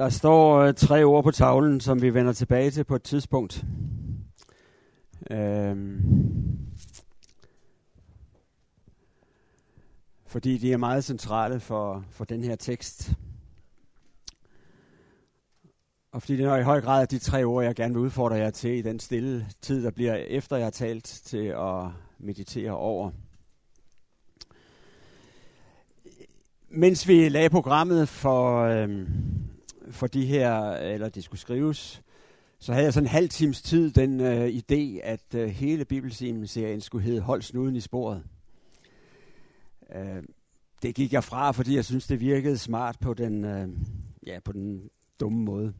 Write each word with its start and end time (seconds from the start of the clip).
Der 0.00 0.08
står 0.08 0.58
øh, 0.58 0.74
tre 0.74 1.04
ord 1.04 1.24
på 1.24 1.30
tavlen, 1.30 1.80
som 1.80 2.02
vi 2.02 2.14
vender 2.14 2.32
tilbage 2.32 2.70
til 2.70 2.84
på 2.84 2.94
et 2.94 3.02
tidspunkt. 3.02 3.64
Øhm, 5.30 6.00
fordi 10.26 10.58
de 10.58 10.72
er 10.72 10.76
meget 10.76 11.04
centrale 11.04 11.60
for, 11.60 12.04
for 12.10 12.24
den 12.24 12.44
her 12.44 12.56
tekst. 12.56 13.12
Og 16.12 16.22
fordi 16.22 16.36
det 16.36 16.46
er 16.46 16.56
i 16.56 16.62
høj 16.62 16.80
grad 16.80 17.06
de 17.06 17.18
tre 17.18 17.44
ord, 17.44 17.64
jeg 17.64 17.74
gerne 17.74 17.94
vil 17.94 18.02
udfordre 18.02 18.36
jer 18.36 18.50
til 18.50 18.70
i 18.70 18.82
den 18.82 19.00
stille 19.00 19.46
tid, 19.60 19.84
der 19.84 19.90
bliver 19.90 20.14
efter 20.14 20.56
jeg 20.56 20.66
har 20.66 20.70
talt 20.70 21.04
til 21.04 21.46
at 21.46 21.84
meditere 22.18 22.70
over. 22.70 23.10
Mens 26.68 27.08
vi 27.08 27.28
lagde 27.28 27.50
programmet 27.50 28.08
for, 28.08 28.62
øhm, 28.62 29.49
for 29.90 30.06
de 30.06 30.26
her, 30.26 30.72
eller 30.72 31.08
det 31.08 31.24
skulle 31.24 31.40
skrives, 31.40 32.02
så 32.58 32.72
havde 32.72 32.84
jeg 32.84 32.92
sådan 32.92 33.06
en 33.06 33.10
halv 33.10 33.28
times 33.28 33.62
tid 33.62 33.90
den 33.90 34.20
øh, 34.20 34.48
idé, 34.48 35.00
at 35.02 35.34
øh, 35.34 35.48
hele 35.48 35.84
Bibelsimen-serien 35.84 36.80
skulle 36.80 37.04
hedde 37.04 37.20
Hold 37.20 37.42
snuden 37.42 37.76
i 37.76 37.80
sporet. 37.80 38.22
Øh, 39.94 40.22
det 40.82 40.94
gik 40.94 41.12
jeg 41.12 41.24
fra, 41.24 41.50
fordi 41.50 41.76
jeg 41.76 41.84
synes, 41.84 42.06
det 42.06 42.20
virkede 42.20 42.58
smart 42.58 42.96
på 43.00 43.14
den, 43.14 43.44
øh, 43.44 43.68
ja, 44.26 44.38
på 44.44 44.52
den 44.52 44.90
dumme 45.20 45.44
måde. 45.44 45.72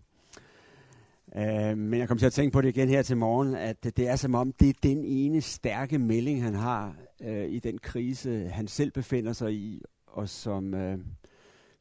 Øh, 1.36 1.78
men 1.78 2.00
jeg 2.00 2.08
kom 2.08 2.18
til 2.18 2.26
at 2.26 2.32
tænke 2.32 2.52
på 2.52 2.60
det 2.60 2.68
igen 2.68 2.88
her 2.88 3.02
til 3.02 3.16
morgen, 3.16 3.54
at 3.54 3.84
det 3.84 4.08
er 4.08 4.16
som 4.16 4.34
om, 4.34 4.52
det 4.52 4.68
er 4.68 4.72
den 4.82 5.04
ene 5.04 5.40
stærke 5.40 5.98
melding, 5.98 6.42
han 6.42 6.54
har 6.54 6.94
øh, 7.20 7.48
i 7.48 7.58
den 7.58 7.78
krise, 7.78 8.48
han 8.48 8.68
selv 8.68 8.90
befinder 8.90 9.32
sig 9.32 9.52
i, 9.52 9.82
og 10.06 10.28
som 10.28 10.74
øh, 10.74 10.98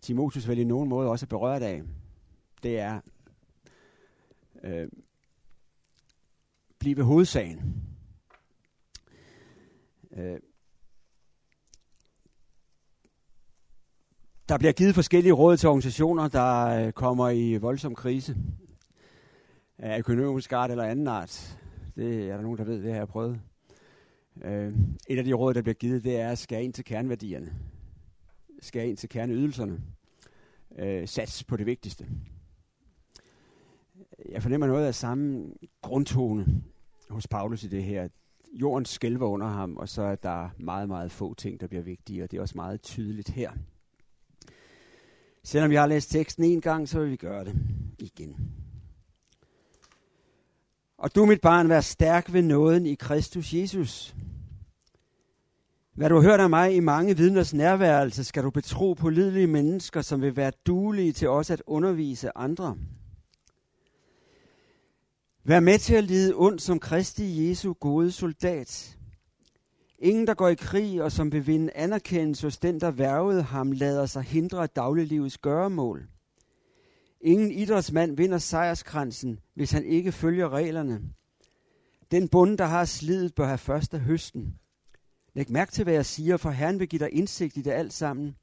Timotheus 0.02 0.48
vel 0.48 0.60
i 0.60 0.64
nogen 0.64 0.90
måde 0.90 1.10
også 1.10 1.26
er 1.26 1.28
berørt 1.28 1.62
af. 1.62 1.82
Det 2.64 2.80
er, 2.80 3.00
øh, 4.64 4.88
blive 6.80 6.98
ved 6.98 7.04
hovedsagen. 7.04 7.76
Øh, 10.12 10.40
der 14.50 14.58
bliver 14.58 14.72
givet 14.72 14.96
forskellige 14.96 15.34
råd 15.34 15.58
til 15.58 15.70
organisationer, 15.70 16.28
der 16.28 16.66
øh, 16.66 16.92
kommer 16.92 17.30
i 17.30 17.58
voldsom 17.58 17.96
krise 17.96 18.36
af 19.78 20.00
økonomisk 20.00 20.52
art 20.52 20.72
eller 20.72 20.84
anden 20.84 21.08
art. 21.08 21.58
Det 21.96 22.30
er 22.30 22.36
der 22.36 22.42
nogen, 22.42 22.58
der 22.58 22.64
ved, 22.64 22.84
det 22.84 22.92
har 22.92 22.98
jeg 22.98 23.08
prøvet. 23.08 23.42
Øh, 24.42 24.74
et 25.08 25.18
af 25.18 25.24
de 25.24 25.34
råd, 25.34 25.54
der 25.54 25.62
bliver 25.62 25.74
givet, 25.74 26.04
det 26.04 26.20
er 26.20 26.30
at 26.30 26.38
skære 26.38 26.64
ind 26.64 26.74
til 26.74 26.86
kerneværdierne. 26.86 27.54
Skære 28.62 28.88
ind 28.88 28.98
til 28.98 29.10
kerneydelserne. 29.10 29.82
Øh, 30.78 31.08
sats 31.08 31.44
på 31.44 31.58
det 31.58 31.66
vigtigste. 31.66 32.08
Jeg 34.32 34.42
fornemmer 34.42 34.68
noget 34.68 34.86
af 34.86 34.96
samme 34.96 35.54
grundtone 35.82 36.62
hos 37.10 37.28
Paulus 37.28 37.64
i 37.64 37.68
det 37.68 37.84
her. 37.84 38.08
Jorden 38.54 38.86
skælver 38.86 39.28
under 39.28 39.48
ham, 39.48 39.78
og 39.78 39.90
så 39.90 40.02
er 40.02 40.16
der 40.16 40.50
meget, 40.58 40.88
meget 40.88 41.12
få 41.12 41.34
ting, 41.34 41.60
der 41.60 41.68
bliver 41.68 41.84
vigtige, 41.84 42.24
og 42.24 42.32
det 42.32 42.38
er 42.38 42.42
også 42.42 42.56
meget 42.56 42.82
tydeligt 42.82 43.30
her. 43.30 43.52
Selvom 45.44 45.70
vi 45.70 45.76
har 45.76 45.88
læst 45.88 46.12
teksten 46.12 46.44
en 46.44 46.62
gang, 46.62 46.90
så 46.90 47.00
vil 47.00 47.12
vi 47.12 47.16
gøre 47.16 47.46
det 47.46 47.56
igen. 48.00 48.36
Og 50.98 51.16
du, 51.16 51.26
mit 51.26 51.42
barn, 51.42 51.70
vær 51.70 51.82
stærk 51.82 52.34
ved 52.34 52.42
nåden 52.42 52.86
i 52.86 52.96
Kristus 52.96 53.54
Jesus. 53.54 54.16
Hvad 55.94 56.10
du 56.10 56.16
har 56.16 56.22
hørt 56.22 56.40
af 56.40 56.50
mig 56.50 56.76
i 56.76 56.80
mange 56.80 57.18
vidners 57.18 57.54
nærværelse, 57.54 58.24
skal 58.24 58.44
du 58.44 58.50
betro 58.50 58.94
på 58.94 59.10
lidelige 59.10 59.48
mennesker, 59.48 60.02
som 60.02 60.22
vil 60.22 60.36
være 60.36 60.52
duelige 60.68 61.14
til 61.14 61.30
også 61.30 61.54
at 61.54 61.64
undervise 61.68 62.38
andre. 62.38 62.78
Vær 65.50 65.60
med 65.60 65.80
til 65.80 65.96
at 65.96 66.04
lide 66.04 66.34
ondt 66.36 66.62
som 66.62 66.80
Kristi 66.80 67.50
Jesu 67.50 67.74
gode 67.74 68.12
soldat. 68.12 68.98
Ingen, 70.00 70.28
der 70.28 70.34
går 70.34 70.48
i 70.48 70.56
krig 70.56 71.04
og 71.04 71.12
som 71.12 71.32
vil 71.32 71.48
vinde 71.48 71.74
anerkendelse 71.76 72.48
hos 72.48 72.58
den, 72.58 72.82
der 72.82 72.92
værvede 72.92 73.42
ham, 73.42 73.72
lader 73.72 74.06
sig 74.06 74.24
hindre 74.24 74.62
af 74.62 74.70
dagliglivets 74.70 75.38
gøremål. 75.38 76.08
Ingen 77.22 77.52
idrætsmand 77.52 78.18
vinder 78.18 78.38
sejrskransen, 78.38 79.40
hvis 79.54 79.72
han 79.72 79.86
ikke 79.86 80.12
følger 80.12 80.50
reglerne. 80.50 81.02
Den 82.12 82.28
bonde, 82.28 82.58
der 82.58 82.66
har 82.66 82.86
slidet, 82.86 83.36
bør 83.36 83.46
have 83.46 83.58
først 83.58 83.94
af 83.94 84.00
høsten. 84.00 84.56
Læg 85.34 85.52
mærke 85.52 85.72
til, 85.72 85.84
hvad 85.84 85.94
jeg 85.94 86.06
siger, 86.06 86.38
for 86.38 86.50
Herren 86.50 86.80
vil 86.80 86.90
give 86.90 87.00
dig 87.00 87.14
indsigt 87.14 87.58
i 87.58 87.62
det 87.62 87.72
alt 87.72 87.94
sammen. 87.94 88.36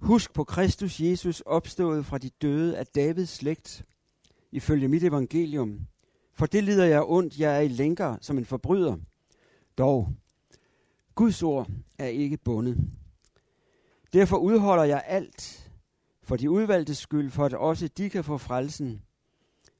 Husk 0.00 0.32
på 0.32 0.44
Kristus 0.44 1.00
Jesus 1.00 1.40
opstået 1.40 2.06
fra 2.06 2.18
de 2.18 2.30
døde 2.42 2.78
af 2.78 2.86
Davids 2.86 3.30
slægt, 3.30 3.84
ifølge 4.54 4.88
mit 4.88 5.04
evangelium. 5.04 5.80
For 6.32 6.46
det 6.46 6.64
lider 6.64 6.84
jeg 6.84 7.02
ondt, 7.02 7.38
jeg 7.38 7.56
er 7.56 7.60
i 7.60 7.68
lænker 7.68 8.16
som 8.20 8.38
en 8.38 8.44
forbryder. 8.44 8.96
Dog, 9.78 10.08
Guds 11.14 11.42
ord 11.42 11.68
er 11.98 12.06
ikke 12.06 12.36
bundet. 12.36 12.78
Derfor 14.12 14.36
udholder 14.36 14.84
jeg 14.84 15.02
alt 15.06 15.70
for 16.22 16.36
de 16.36 16.50
udvalgte 16.50 16.94
skyld, 16.94 17.30
for 17.30 17.44
at 17.44 17.54
også 17.54 17.88
de 17.88 18.10
kan 18.10 18.24
få 18.24 18.38
frelsen 18.38 19.02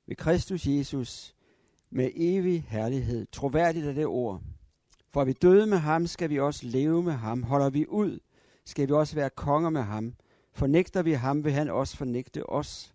ved 0.07 0.17
Kristus 0.17 0.67
Jesus 0.67 1.35
med 1.91 2.11
evig 2.15 2.65
herlighed. 2.69 3.27
Troværdigt 3.33 3.87
er 3.87 3.93
det 3.93 4.07
ord. 4.07 4.43
For 5.11 5.21
er 5.21 5.25
vi 5.25 5.33
døde 5.33 5.67
med 5.67 5.79
ham, 5.79 6.07
skal 6.07 6.31
vi 6.31 6.41
også 6.41 6.67
leve 6.67 7.03
med 7.03 7.13
ham. 7.13 7.43
Holder 7.43 7.71
vi 7.71 7.87
ud, 7.89 8.19
skal 8.65 8.89
vi 8.89 8.93
også 8.93 9.15
være 9.15 9.31
konger 9.31 9.71
med 9.71 9.83
ham. 9.83 10.15
Fornægter 10.53 11.03
vi 11.03 11.13
ham, 11.13 11.45
vil 11.45 11.53
han 11.53 11.71
også 11.71 11.97
fornægte 11.97 12.49
os. 12.49 12.95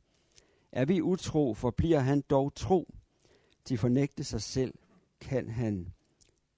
Er 0.72 0.86
vi 0.86 1.02
utro, 1.02 1.54
forbliver 1.54 2.00
han 2.00 2.24
dog 2.30 2.56
tro. 2.56 2.94
De 3.70 3.78
fornægte 3.78 4.24
sig 4.24 4.42
selv, 4.42 4.74
kan 5.22 5.50
han 5.50 5.94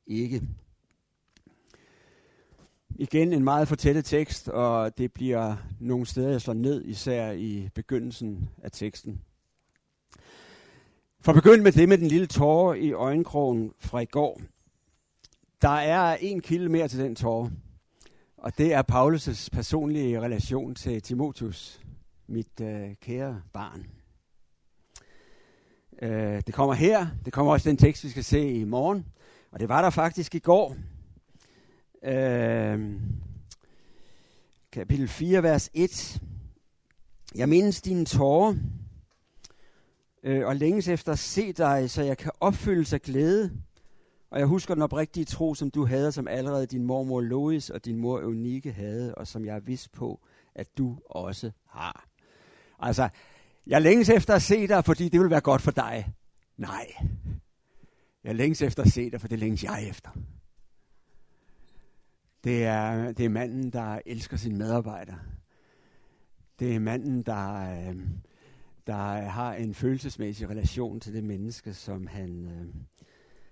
ikke. 0.07 0.41
Igen 2.95 3.33
en 3.33 3.43
meget 3.43 3.67
fortættet 3.67 4.05
tekst, 4.05 4.49
og 4.49 4.97
det 4.97 5.13
bliver 5.13 5.55
nogle 5.79 6.05
steder, 6.05 6.29
jeg 6.29 6.41
slår 6.41 6.53
ned, 6.53 6.85
især 6.85 7.31
i 7.31 7.69
begyndelsen 7.73 8.49
af 8.63 8.71
teksten. 8.71 9.21
For 11.19 11.33
begynd 11.33 11.61
med 11.61 11.71
det 11.71 11.89
med 11.89 11.97
den 11.97 12.07
lille 12.07 12.27
tårer 12.27 12.73
i 12.73 12.91
øjenkrogen 12.91 13.73
fra 13.79 13.99
i 13.99 14.05
går. 14.05 14.41
Der 15.61 15.69
er 15.69 16.17
en 16.21 16.41
kilde 16.41 16.69
mere 16.69 16.87
til 16.87 16.99
den 16.99 17.15
tårer, 17.15 17.49
og 18.37 18.57
det 18.57 18.73
er 18.73 18.83
Paulus' 18.91 19.49
personlige 19.51 20.21
relation 20.21 20.75
til 20.75 21.01
Timotheus, 21.01 21.81
mit 22.27 22.61
øh, 22.61 22.95
kære 23.01 23.41
barn. 23.53 24.00
Øh, 26.01 26.41
det 26.47 26.53
kommer 26.53 26.73
her, 26.73 27.07
det 27.25 27.33
kommer 27.33 27.51
også 27.51 27.69
den 27.69 27.77
tekst, 27.77 28.03
vi 28.03 28.09
skal 28.09 28.23
se 28.23 28.51
i 28.51 28.63
morgen, 28.63 29.05
og 29.51 29.59
det 29.59 29.69
var 29.69 29.81
der 29.81 29.89
faktisk 29.89 30.35
i 30.35 30.39
går. 30.39 30.75
Øh, 32.03 32.91
kapitel 34.71 35.07
4, 35.07 35.43
vers 35.43 35.69
1. 35.73 36.21
Jeg 37.35 37.49
mindes 37.49 37.81
dine 37.81 38.05
tårer, 38.05 38.55
øh, 40.23 40.47
og 40.47 40.55
længes 40.55 40.87
efter 40.87 41.11
at 41.11 41.19
se 41.19 41.53
dig, 41.53 41.89
så 41.89 42.01
jeg 42.01 42.17
kan 42.17 42.31
opfyldes 42.39 42.93
af 42.93 43.01
glæde. 43.01 43.51
Og 44.31 44.39
jeg 44.39 44.47
husker 44.47 44.73
den 44.73 44.83
oprigtige 44.83 45.25
tro, 45.25 45.55
som 45.55 45.71
du 45.71 45.85
havde, 45.85 46.11
som 46.11 46.27
allerede 46.27 46.65
din 46.65 46.83
mormor 46.83 47.21
Lois 47.21 47.69
og 47.69 47.85
din 47.85 47.97
mor 47.97 48.19
Eunike 48.19 48.71
havde, 48.71 49.15
og 49.15 49.27
som 49.27 49.45
jeg 49.45 49.55
er 49.55 49.59
vist 49.59 49.91
på, 49.91 50.19
at 50.55 50.77
du 50.77 50.97
også 51.05 51.51
har. 51.67 52.07
Altså, 52.79 53.09
jeg 53.67 53.81
længes 53.81 54.09
efter 54.09 54.35
at 54.35 54.41
se 54.41 54.67
dig, 54.67 54.85
fordi 54.85 55.09
det 55.09 55.19
vil 55.19 55.29
være 55.29 55.41
godt 55.41 55.61
for 55.61 55.71
dig. 55.71 56.13
Nej. 56.57 56.93
Jeg 58.23 58.35
længes 58.35 58.61
efter 58.61 58.83
at 58.83 58.91
se 58.91 59.11
dig, 59.11 59.21
for 59.21 59.27
det 59.27 59.39
længes 59.39 59.63
jeg 59.63 59.87
efter. 59.89 60.09
Det 62.43 62.63
er, 62.63 63.11
det 63.11 63.25
er 63.25 63.29
manden, 63.29 63.69
der 63.69 63.99
elsker 64.05 64.37
sin 64.37 64.57
medarbejder. 64.57 65.15
Det 66.59 66.75
er 66.75 66.79
manden, 66.79 67.21
der, 67.21 67.71
øh, 67.89 67.95
der 68.87 69.21
har 69.21 69.53
en 69.53 69.73
følelsesmæssig 69.73 70.49
relation 70.49 70.99
til 70.99 71.13
det 71.13 71.23
menneske, 71.23 71.73
som 71.73 72.07
han 72.07 72.47
øh, 72.47 72.75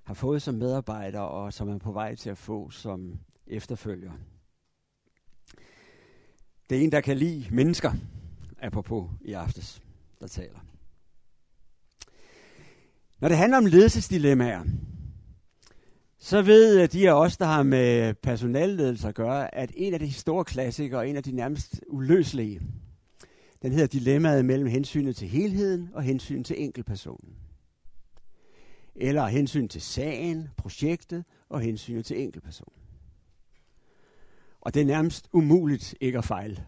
har 0.04 0.14
fået 0.14 0.42
som 0.42 0.56
medarbejder, 0.56 1.20
og 1.20 1.54
som 1.54 1.68
han 1.68 1.76
er 1.76 1.80
på 1.80 1.92
vej 1.92 2.16
til 2.16 2.30
at 2.30 2.38
få 2.38 2.70
som 2.70 3.20
efterfølger. 3.48 4.12
Det 6.70 6.78
er 6.78 6.82
en, 6.82 6.92
der 6.92 7.02
kan 7.02 7.18
lide 7.18 7.46
mennesker, 7.52 7.92
apropos 8.62 9.10
i 9.22 9.34
aftes, 9.34 9.82
der 10.20 10.28
taler. 10.28 10.60
Når 13.20 13.28
det 13.28 13.38
handler 13.38 13.58
om 13.58 13.66
ledelsesdilemmaer, 13.66 14.64
så 16.18 16.42
ved 16.42 16.82
øh, 16.82 16.92
de 16.92 17.10
af 17.10 17.14
os, 17.14 17.38
der 17.38 17.46
har 17.46 17.64
med 17.64 18.14
personalledelse 18.14 19.08
at 19.08 19.16
gøre, 19.16 19.56
at 19.56 19.72
en 19.76 19.94
af 19.94 20.00
de 20.00 20.14
store 20.14 20.46
klassikere, 20.46 21.10
en 21.10 21.16
af 21.16 21.24
de 21.24 21.32
nærmest 21.32 21.82
uløselige, 21.88 22.62
den 23.62 23.72
hedder 23.72 23.88
dilemmaet 23.88 24.46
mellem 24.46 24.68
hensynet 24.68 25.16
til 25.16 25.28
helheden 25.28 25.90
og 25.94 26.04
hensyn 26.04 26.44
til 26.44 26.64
enkeltpersonen. 26.64 27.36
Eller 28.96 29.28
hensyn 29.28 29.68
til 29.68 29.82
sagen, 29.82 30.50
projektet 30.58 31.24
og 31.50 31.62
hensynet 31.62 32.06
til 32.06 32.22
enkeltpersonen. 32.22 32.80
Og 34.62 34.74
det 34.74 34.82
er 34.82 34.86
nærmest 34.86 35.30
umuligt 35.34 35.96
ikke 36.02 36.18
at 36.18 36.26
fejle, 36.26 36.66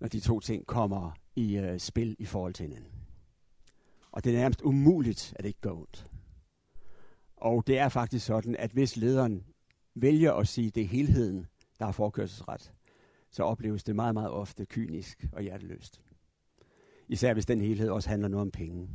når 0.00 0.08
de 0.08 0.20
to 0.20 0.40
ting 0.40 0.66
kommer 0.66 1.12
i 1.38 1.56
øh, 1.56 1.78
spil 1.78 2.16
i 2.18 2.24
forhold 2.24 2.54
til 2.54 2.66
hinanden. 2.66 2.92
Og 4.12 4.24
det 4.24 4.34
er 4.34 4.38
nærmest 4.38 4.62
umuligt, 4.62 5.32
at 5.36 5.42
det 5.42 5.48
ikke 5.48 5.60
går 5.60 5.78
ondt. 5.78 6.06
Og 7.36 7.66
det 7.66 7.78
er 7.78 7.88
faktisk 7.88 8.26
sådan, 8.26 8.56
at 8.56 8.70
hvis 8.70 8.96
lederen 8.96 9.44
vælger 9.94 10.32
at 10.32 10.48
sige, 10.48 10.66
at 10.66 10.74
det 10.74 10.82
er 10.82 10.86
helheden, 10.86 11.46
der 11.78 11.84
har 11.84 11.92
forkørselsret, 11.92 12.72
så 13.30 13.42
opleves 13.42 13.84
det 13.84 13.96
meget, 13.96 14.14
meget 14.14 14.30
ofte 14.30 14.66
kynisk 14.66 15.26
og 15.32 15.42
hjerteløst. 15.42 16.00
Især 17.08 17.32
hvis 17.32 17.46
den 17.46 17.60
helhed 17.60 17.88
også 17.88 18.08
handler 18.08 18.28
noget 18.28 18.42
om 18.42 18.50
penge. 18.50 18.88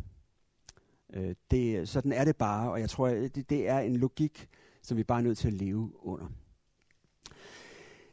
Øh, 1.13 1.35
det, 1.51 1.89
sådan 1.89 2.11
er 2.11 2.25
det 2.25 2.35
bare, 2.35 2.71
og 2.71 2.79
jeg 2.79 2.89
tror, 2.89 3.07
det, 3.07 3.49
det 3.49 3.69
er 3.69 3.79
en 3.79 3.97
logik, 3.97 4.47
som 4.81 4.97
vi 4.97 5.03
bare 5.03 5.19
er 5.19 5.23
nødt 5.23 5.37
til 5.37 5.47
at 5.47 5.53
leve 5.53 6.05
under. 6.05 6.25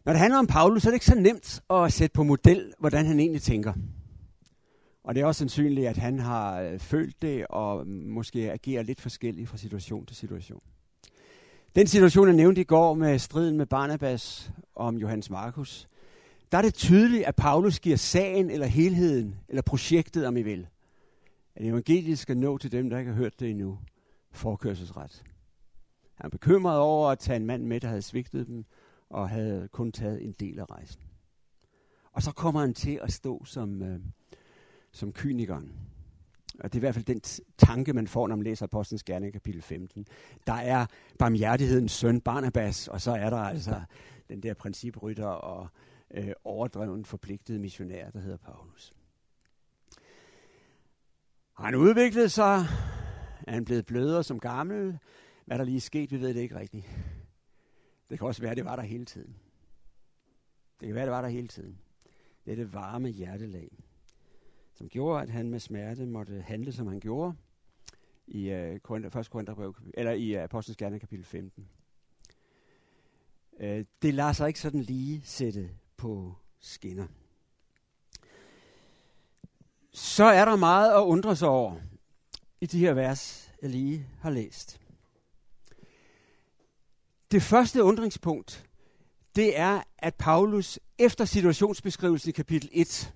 Når 0.04 0.12
det 0.12 0.20
handler 0.20 0.38
om 0.38 0.46
Paulus, 0.46 0.82
så 0.82 0.88
er 0.88 0.90
det 0.90 0.96
ikke 0.96 1.06
så 1.06 1.14
nemt 1.14 1.62
at 1.70 1.92
sætte 1.92 2.14
på 2.14 2.22
model, 2.22 2.72
hvordan 2.78 3.06
han 3.06 3.20
egentlig 3.20 3.42
tænker. 3.42 3.72
Og 5.04 5.14
det 5.14 5.20
er 5.20 5.26
også 5.26 5.38
sandsynligt, 5.38 5.88
at 5.88 5.96
han 5.96 6.18
har 6.18 6.60
øh, 6.60 6.78
følt 6.78 7.22
det, 7.22 7.46
og 7.46 7.86
mm, 7.86 7.92
måske 7.92 8.52
agerer 8.52 8.82
lidt 8.82 9.00
forskelligt 9.00 9.48
fra 9.48 9.56
situation 9.56 10.06
til 10.06 10.16
situation. 10.16 10.62
Den 11.74 11.86
situation, 11.86 12.26
jeg 12.26 12.36
nævnte 12.36 12.60
i 12.60 12.64
går 12.64 12.94
med 12.94 13.18
striden 13.18 13.56
med 13.56 13.66
Barnabas 13.66 14.52
om 14.74 14.96
Johannes 14.96 15.30
Markus, 15.30 15.88
der 16.52 16.58
er 16.58 16.62
det 16.62 16.74
tydeligt, 16.74 17.24
at 17.24 17.36
Paulus 17.36 17.80
giver 17.80 17.96
sagen 17.96 18.50
eller 18.50 18.66
helheden, 18.66 19.34
eller 19.48 19.62
projektet, 19.62 20.26
om 20.26 20.36
I 20.36 20.42
vil. 20.42 20.66
At 21.54 21.66
evangeliet 21.66 22.18
skal 22.18 22.36
nå 22.36 22.58
til 22.58 22.72
dem, 22.72 22.90
der 22.90 22.98
ikke 22.98 23.10
har 23.10 23.18
hørt 23.18 23.40
det 23.40 23.50
endnu. 23.50 23.78
Forkørselsret. 24.32 25.22
Han 26.14 26.26
er 26.26 26.30
bekymret 26.30 26.78
over 26.78 27.10
at 27.10 27.18
tage 27.18 27.36
en 27.36 27.46
mand 27.46 27.64
med, 27.64 27.80
der 27.80 27.88
havde 27.88 28.02
svigtet 28.02 28.46
dem, 28.46 28.64
og 29.10 29.28
havde 29.28 29.68
kun 29.72 29.92
taget 29.92 30.24
en 30.24 30.32
del 30.32 30.58
af 30.58 30.70
rejsen. 30.70 31.02
Og 32.12 32.22
så 32.22 32.32
kommer 32.32 32.60
han 32.60 32.74
til 32.74 33.00
at 33.02 33.12
stå 33.12 33.44
som, 33.44 33.82
øh, 33.82 34.00
som 34.92 35.12
kynikeren. 35.12 35.72
Og 36.60 36.72
det 36.72 36.74
er 36.74 36.78
i 36.78 36.80
hvert 36.80 36.94
fald 36.94 37.04
den 37.04 37.20
tanke, 37.58 37.92
man 37.92 38.06
får, 38.06 38.28
når 38.28 38.36
man 38.36 38.44
læser 38.44 38.64
Apostlenes 38.64 39.02
Gerne 39.02 39.32
kapitel 39.32 39.62
15. 39.62 40.06
Der 40.46 40.52
er 40.52 40.86
barmhjertighedens 41.18 41.92
søn 41.92 42.20
Barnabas, 42.20 42.88
og 42.88 43.00
så 43.00 43.10
er 43.10 43.30
der 43.30 43.36
altså 43.36 43.80
den 44.28 44.42
der 44.42 44.54
principrytter 44.54 45.26
og 45.26 45.68
øh, 46.10 46.32
overdreven 46.44 47.04
forpligtet 47.04 47.60
missionær, 47.60 48.10
der 48.10 48.20
hedder 48.20 48.36
Paulus. 48.36 48.92
Han 51.56 51.74
udviklede 51.74 52.28
sig? 52.28 52.56
Er 53.46 53.52
han 53.52 53.64
blevet 53.64 53.86
blødere 53.86 54.24
som 54.24 54.40
gammel? 54.40 54.98
Hvad 55.44 55.58
der 55.58 55.64
lige 55.64 55.76
er 55.76 55.80
sket, 55.80 56.10
vi 56.10 56.20
ved 56.20 56.34
det 56.34 56.40
ikke 56.40 56.58
rigtigt. 56.58 56.86
Det 58.10 58.18
kan 58.18 58.28
også 58.28 58.42
være, 58.42 58.50
at 58.50 58.56
det 58.56 58.64
var 58.64 58.76
der 58.76 58.82
hele 58.82 59.04
tiden. 59.04 59.36
Det 60.80 60.86
kan 60.86 60.94
være, 60.94 61.02
at 61.02 61.06
det 61.06 61.12
var 61.12 61.22
der 61.22 61.28
hele 61.28 61.48
tiden. 61.48 61.78
Det 62.44 62.52
er 62.52 62.56
det 62.56 62.74
varme 62.74 63.08
hjertelag, 63.08 63.84
som 64.80 64.88
gjorde, 64.88 65.22
at 65.22 65.30
han 65.30 65.50
med 65.50 65.60
smerte 65.60 66.06
måtte 66.06 66.40
handle, 66.40 66.72
som 66.72 66.86
han 66.86 67.00
gjorde 67.00 67.34
i 68.26 68.50
øh, 68.50 68.74
uh, 68.74 68.78
Korinther, 68.78 69.20
1. 69.20 69.30
Korintherbrev, 69.30 69.76
eller 69.94 70.12
i 70.12 70.36
uh, 70.36 70.42
Apostlenes 70.42 70.76
Gerne 70.76 70.98
kapitel 70.98 71.24
15. 71.24 71.68
Uh, 73.52 73.66
øh, 73.66 73.84
det 74.02 74.14
lader 74.14 74.32
sig 74.32 74.48
ikke 74.48 74.60
sådan 74.60 74.80
lige 74.80 75.22
sætte 75.24 75.70
på 75.96 76.34
skinner. 76.60 77.06
Så 79.92 80.24
er 80.24 80.44
der 80.44 80.56
meget 80.56 80.92
at 80.92 81.00
undre 81.00 81.36
sig 81.36 81.48
over 81.48 81.76
i 82.60 82.66
de 82.66 82.78
her 82.78 82.92
vers, 82.92 83.52
jeg 83.62 83.70
lige 83.70 84.06
har 84.20 84.30
læst. 84.30 84.80
Det 87.30 87.42
første 87.42 87.84
undringspunkt, 87.84 88.68
det 89.36 89.58
er, 89.58 89.82
at 89.98 90.14
Paulus 90.14 90.78
efter 90.98 91.24
situationsbeskrivelsen 91.24 92.28
i 92.28 92.32
kapitel 92.32 92.70
1, 92.72 93.14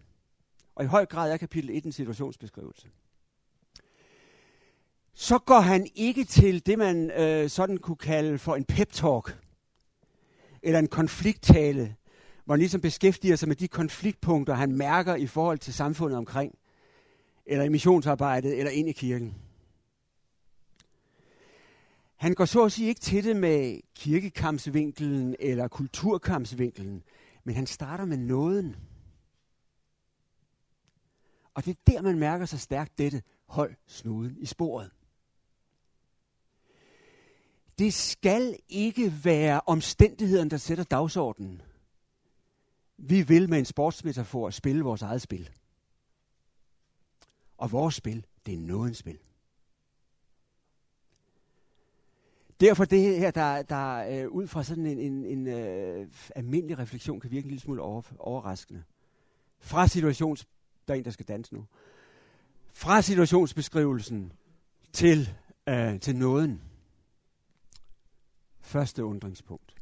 og 0.74 0.84
i 0.84 0.86
høj 0.86 1.06
grad 1.06 1.32
er 1.32 1.36
kapitel 1.36 1.70
1 1.70 1.84
en 1.84 1.92
situationsbeskrivelse, 1.92 2.88
så 5.14 5.38
går 5.38 5.60
han 5.60 5.86
ikke 5.94 6.24
til 6.24 6.66
det, 6.66 6.78
man 6.78 7.10
øh, 7.10 7.50
sådan 7.50 7.76
kunne 7.76 7.96
kalde 7.96 8.38
for 8.38 8.56
en 8.56 8.64
pep-talk, 8.72 9.34
eller 10.62 10.78
en 10.78 10.88
konflikttale, 10.88 11.96
hvor 12.44 12.54
han 12.54 12.60
ligesom 12.60 12.80
beskæftiger 12.80 13.36
sig 13.36 13.48
med 13.48 13.56
de 13.56 13.68
konfliktpunkter, 13.68 14.54
han 14.54 14.72
mærker 14.72 15.14
i 15.14 15.26
forhold 15.26 15.58
til 15.58 15.74
samfundet 15.74 16.18
omkring, 16.18 16.58
eller 17.46 17.64
i 17.64 17.68
missionsarbejdet, 17.68 18.58
eller 18.58 18.70
ind 18.70 18.88
i 18.88 18.92
kirken. 18.92 19.34
Han 22.16 22.34
går 22.34 22.44
så 22.44 22.64
at 22.64 22.72
sige 22.72 22.88
ikke 22.88 23.00
til 23.00 23.24
det 23.24 23.36
med 23.36 23.80
kirkekampsvinkelen 23.94 25.36
eller 25.40 25.68
kulturkampsvinkelen, 25.68 27.02
men 27.44 27.54
han 27.54 27.66
starter 27.66 28.04
med 28.04 28.16
nåden. 28.16 28.76
Og 31.54 31.64
det 31.64 31.70
er 31.70 31.92
der, 31.92 32.02
man 32.02 32.18
mærker 32.18 32.46
så 32.46 32.58
stærkt 32.58 32.98
dette, 32.98 33.22
hold 33.46 33.74
snuden 33.86 34.36
i 34.38 34.46
sporet. 34.46 34.90
Det 37.78 37.94
skal 37.94 38.56
ikke 38.68 39.12
være 39.24 39.60
omstændigheden, 39.66 40.50
der 40.50 40.56
sætter 40.56 40.84
dagsordenen. 40.84 41.62
Vi 42.96 43.22
vil 43.22 43.50
med 43.50 43.58
en 43.58 43.64
sportsmetafor 43.64 44.50
spille 44.50 44.84
vores 44.84 45.02
eget 45.02 45.22
spil. 45.22 45.50
Og 47.58 47.72
vores 47.72 47.94
spil, 47.94 48.26
det 48.46 48.54
er 48.54 48.58
nådens 48.58 48.98
spil. 48.98 49.18
Derfor 52.60 52.84
det 52.84 53.18
her, 53.18 53.30
der, 53.30 53.62
der 53.62 53.96
øh, 53.96 54.28
ud 54.28 54.46
fra 54.46 54.62
sådan 54.62 54.86
en, 54.86 54.98
en, 54.98 55.24
en 55.24 55.46
øh, 55.46 56.08
almindelig 56.36 56.78
refleksion, 56.78 57.20
kan 57.20 57.30
virke 57.30 57.44
en 57.44 57.50
lille 57.50 57.60
smule 57.60 57.82
over, 57.82 58.02
overraskende. 58.18 58.84
Fra 59.58 59.86
situations... 59.86 60.46
Der 60.88 60.94
er 60.94 60.98
en, 60.98 61.04
der 61.04 61.10
skal 61.10 61.26
danse 61.26 61.54
nu. 61.54 61.66
Fra 62.72 63.02
situationsbeskrivelsen 63.02 64.32
til, 64.92 65.34
øh, 65.68 66.00
til 66.00 66.16
nåden. 66.16 66.62
Første 68.60 69.04
undringspunkt. 69.04 69.74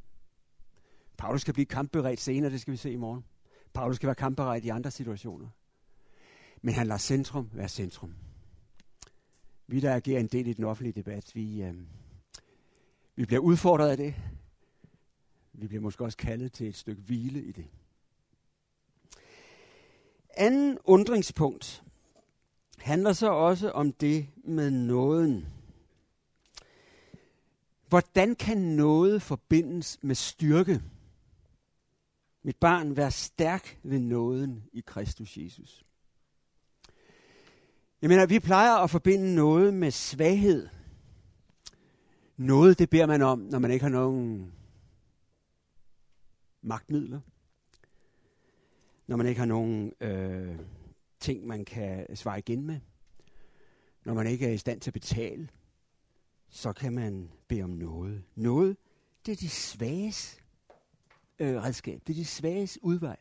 Paulus 1.16 1.40
skal 1.40 1.54
blive 1.54 1.66
kampberedt 1.66 2.20
senere, 2.20 2.50
det 2.50 2.60
skal 2.60 2.72
vi 2.72 2.76
se 2.76 2.90
i 2.90 2.96
morgen. 2.96 3.25
Paulus 3.72 3.96
skal 3.96 4.06
være 4.06 4.14
kampberedt 4.14 4.64
i 4.64 4.69
andre 4.69 4.90
situationer. 4.90 5.49
Men 6.62 6.75
han 6.75 6.87
lader 6.87 6.99
centrum 6.99 7.50
være 7.52 7.69
centrum. 7.69 8.14
Vi, 9.66 9.81
der 9.81 9.94
agerer 9.94 10.20
en 10.20 10.26
del 10.26 10.46
i 10.46 10.52
den 10.52 10.64
offentlige 10.64 10.93
debat, 10.93 11.31
vi, 11.34 11.62
øh, 11.62 11.75
vi 13.16 13.25
bliver 13.25 13.40
udfordret 13.40 13.90
af 13.90 13.96
det. 13.96 14.14
Vi 15.52 15.66
bliver 15.66 15.82
måske 15.82 16.04
også 16.04 16.19
kaldet 16.19 16.52
til 16.52 16.69
et 16.69 16.76
stykke 16.76 17.02
hvile 17.02 17.43
i 17.43 17.52
det. 17.52 17.66
Anden 20.37 20.79
undringspunkt 20.84 21.82
handler 22.79 23.12
så 23.12 23.31
også 23.31 23.71
om 23.71 23.92
det 23.92 24.28
med 24.45 24.71
nåden. 24.71 25.47
Hvordan 27.88 28.35
kan 28.35 28.59
noget 28.59 29.23
forbindes 29.23 29.99
med 30.02 30.14
styrke? 30.14 30.83
Mit 32.42 32.56
barn, 32.56 32.97
vær 32.97 33.11
stærk 33.11 33.78
ved 33.83 33.99
nåden 33.99 34.64
i 34.73 34.83
Kristus 34.87 35.37
Jesus. 35.37 35.85
Jeg 38.02 38.09
mener, 38.09 38.26
vi 38.26 38.38
plejer 38.38 38.75
at 38.75 38.90
forbinde 38.90 39.35
noget 39.35 39.75
med 39.75 39.90
svaghed– 39.90 40.68
noget, 42.37 42.78
det 42.78 42.90
beder 42.90 43.06
man 43.06 43.23
om, 43.23 43.38
når 43.38 43.59
man 43.59 43.71
ikke 43.71 43.83
har 43.83 43.90
nogen 43.90 44.52
magtmidler. 46.62 47.21
Når 49.06 49.16
man 49.16 49.26
ikke 49.26 49.38
har 49.38 49.47
nogen 49.47 49.92
øh, 50.00 50.59
ting, 51.21 51.47
man 51.47 51.64
kan 51.64 52.16
svare 52.16 52.38
igen 52.38 52.66
med. 52.66 52.80
Når 54.04 54.14
man 54.14 54.26
ikke 54.26 54.47
er 54.47 54.52
i 54.52 54.59
stand 54.59 54.80
til 54.80 54.90
at 54.90 54.94
betale, 54.94 55.49
så 56.49 56.73
kan 56.73 56.92
man 56.92 57.30
bede 57.49 57.62
om 57.62 57.71
noget. 57.71 58.25
Noget, 58.35 58.76
det 59.26 59.32
er 59.32 59.37
de 59.37 59.49
svages 59.49 60.40
øh, 61.38 61.62
redskab. 61.62 62.00
Det 62.06 62.12
er 62.12 62.16
de 62.16 62.25
svages 62.25 62.78
udvej. 62.82 63.16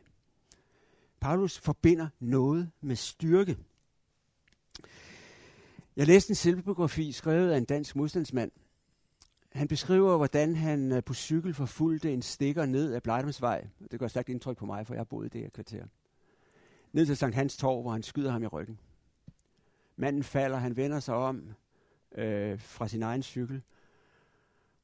Paulus 1.20 1.60
forbinder 1.60 2.08
noget 2.20 2.72
med 2.82 2.96
styrke. 2.96 3.58
Jeg 5.96 6.08
læste 6.08 6.32
en 6.32 6.36
selvbiografi 6.36 7.12
skrevet 7.12 7.52
af 7.52 7.58
en 7.58 7.66
dansk 7.66 7.96
modstandsmand, 7.96 8.52
han 9.52 9.68
beskriver, 9.68 10.18
hvordan 10.18 10.56
han 10.56 10.92
øh, 10.92 11.04
på 11.04 11.14
cykel 11.14 11.54
forfulgte 11.54 12.14
en 12.14 12.22
stikker 12.22 12.66
ned 12.66 12.94
ad 12.94 13.02
Blejdomsvej. 13.02 13.68
Det 13.92 14.00
gør 14.00 14.08
stærkt 14.08 14.30
indtryk 14.30 14.58
på 14.58 14.66
mig, 14.66 14.88
for 14.88 14.94
jeg 14.94 15.00
har 15.00 15.06
boet 15.06 15.26
i 15.26 15.30
det 15.30 15.42
her 15.42 15.50
kvarter. 15.50 15.86
Ned 16.94 17.06
til 17.06 17.18
Sankt 17.18 17.36
Hans 17.36 17.58
Torv, 17.58 17.82
hvor 17.82 17.92
han 17.92 18.04
skyder 18.04 18.32
ham 18.32 18.44
i 18.44 18.48
ryggen. 18.48 18.80
Manden 19.96 20.24
falder, 20.24 20.58
han 20.58 20.78
vender 20.78 21.00
sig 21.00 21.16
om 21.16 21.54
øh, 22.16 22.60
fra 22.60 22.88
sin 22.88 23.04
egen 23.04 23.24
cykel. 23.24 23.62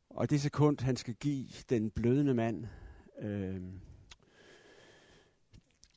Og 0.10 0.30
det 0.30 0.42
sekund, 0.42 0.80
han 0.80 0.96
skal 0.96 1.14
give 1.14 1.48
den 1.70 1.90
blødende 1.90 2.34
mand 2.34 2.66
øh, 3.20 3.62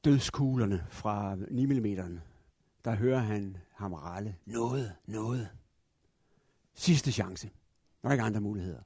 dødskuglerne 0.04 0.86
fra 0.90 1.36
9 1.50 1.66
mm, 1.66 2.20
der 2.84 2.94
hører 2.94 3.18
han 3.18 3.56
ham 3.72 3.92
ralle. 3.92 4.36
Noget, 4.46 4.92
noget. 5.06 5.48
Sidste 6.74 7.12
chance. 7.12 7.50
Når 8.02 8.08
der 8.08 8.12
ikke 8.12 8.22
er 8.22 8.26
andre 8.26 8.40
muligheder, 8.40 8.82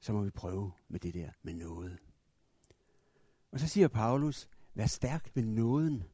så 0.00 0.12
må 0.12 0.22
vi 0.22 0.30
prøve 0.30 0.72
med 0.88 1.00
det 1.00 1.14
der 1.14 1.30
med 1.42 1.54
noget. 1.54 1.98
Og 3.52 3.60
så 3.60 3.68
siger 3.68 3.88
Paulus, 3.88 4.48
vær 4.74 4.86
stærk 4.86 5.30
ved 5.34 5.42
nåden. 5.42 6.04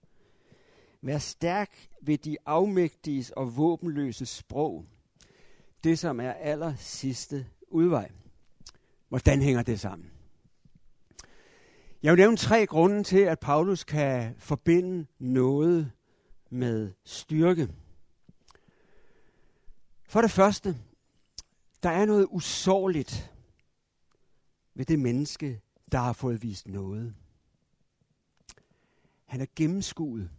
Vær 1.03 1.19
stærk 1.19 1.89
ved 2.03 2.19
de 2.19 2.37
afmægtiges 2.47 3.31
og 3.31 3.57
våbenløse 3.57 4.27
sprog. 4.27 4.87
Det, 5.85 5.99
som 5.99 6.21
er 6.21 6.33
aller 6.33 6.75
sidste 6.77 7.47
udvej. 7.69 8.11
Hvordan 9.09 9.43
hænger 9.43 9.63
det 9.63 9.81
sammen? 9.81 10.11
Jeg 12.03 12.13
vil 12.13 12.19
nævne 12.19 12.37
tre 12.37 12.67
grunde 12.67 13.03
til, 13.03 13.19
at 13.19 13.41
Paulus 13.41 13.85
kan 13.85 14.35
forbinde 14.39 15.07
noget 15.19 15.93
med 16.51 16.93
styrke. 17.05 17.69
For 20.05 20.21
det 20.21 20.31
første, 20.31 20.77
der 21.83 21.91
er 21.91 22.05
noget 22.05 22.27
usårligt 22.31 23.33
ved 24.75 24.85
det 24.85 24.99
menneske, 24.99 25.61
der 25.93 25.99
har 25.99 26.13
fået 26.13 26.43
vist 26.43 26.69
noget. 26.69 27.15
Han 29.25 29.41
er 29.41 29.47
gennemskuet, 29.57 30.31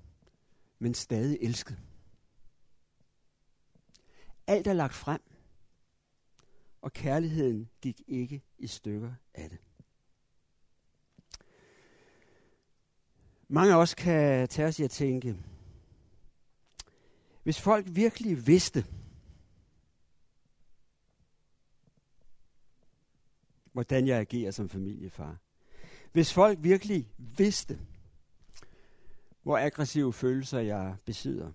men 0.79 0.93
stadig 0.93 1.38
elsket. 1.41 1.79
Alt 4.48 4.67
er 4.67 4.74
lagt 4.74 4.93
frem, 4.93 5.21
og 6.81 6.93
kærligheden 6.93 7.69
gik 7.81 8.01
ikke 8.07 8.41
i 8.57 8.67
stykker 8.67 9.13
af 9.33 9.50
det. 9.50 9.60
Mange 13.48 13.74
af 13.74 13.77
os 13.77 13.93
kan 13.93 14.48
tage 14.48 14.67
os 14.67 14.79
i 14.79 14.83
at 14.83 14.91
tænke, 14.91 15.38
hvis 17.43 17.60
folk 17.62 17.86
virkelig 17.89 18.48
vidste, 18.48 18.86
hvordan 23.71 24.07
jeg 24.07 24.19
agerer 24.19 24.51
som 24.51 24.69
familiefar. 24.69 25.37
Hvis 26.11 26.33
folk 26.33 26.57
virkelig 26.61 27.09
vidste, 27.17 27.79
hvor 29.43 29.57
aggressive 29.57 30.13
følelser 30.13 30.59
jeg 30.59 30.95
besidder. 31.05 31.51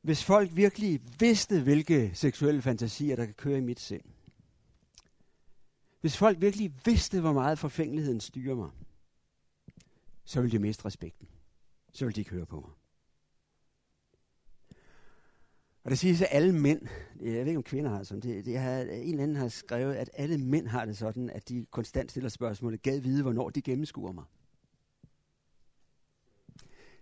Hvis 0.00 0.24
folk 0.24 0.56
virkelig 0.56 1.00
vidste, 1.20 1.62
hvilke 1.62 2.10
seksuelle 2.14 2.62
fantasier, 2.62 3.16
der 3.16 3.24
kan 3.24 3.34
køre 3.34 3.58
i 3.58 3.60
mit 3.60 3.80
sind. 3.80 4.02
Hvis 6.00 6.16
folk 6.16 6.40
virkelig 6.40 6.74
vidste, 6.84 7.20
hvor 7.20 7.32
meget 7.32 7.58
forfængeligheden 7.58 8.20
styrer 8.20 8.54
mig, 8.54 8.70
så 10.24 10.40
ville 10.40 10.58
de 10.58 10.62
miste 10.62 10.84
respekten. 10.84 11.28
Så 11.92 12.04
ville 12.04 12.14
de 12.14 12.20
ikke 12.20 12.30
høre 12.30 12.46
på 12.46 12.60
mig. 12.60 12.70
Og 15.86 15.90
det 15.90 15.98
siges, 15.98 16.22
at 16.22 16.28
alle 16.30 16.52
mænd, 16.52 16.86
jeg 17.20 17.32
ved 17.32 17.46
ikke 17.46 17.56
om 17.56 17.62
kvinder 17.62 17.90
har 17.90 18.02
sådan, 18.02 18.22
det, 18.22 18.44
det 18.44 18.58
har, 18.58 18.80
en 18.80 18.88
eller 18.90 19.22
anden 19.22 19.36
har 19.36 19.48
skrevet, 19.48 19.94
at 19.94 20.10
alle 20.14 20.38
mænd 20.38 20.66
har 20.66 20.84
det 20.84 20.96
sådan, 20.96 21.30
at 21.30 21.48
de 21.48 21.66
konstant 21.70 22.10
stiller 22.10 22.28
spørgsmålet, 22.28 22.82
gad 22.82 23.00
vide, 23.00 23.22
hvornår 23.22 23.50
de 23.50 23.62
gennemskuer 23.62 24.12
mig. 24.12 24.24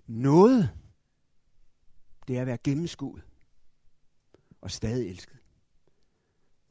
Noget, 0.06 0.70
det 2.28 2.36
er 2.36 2.40
at 2.40 2.46
være 2.46 2.58
gennemskuet 2.64 3.22
og 4.60 4.70
stadig 4.70 5.10
elsket. 5.10 5.38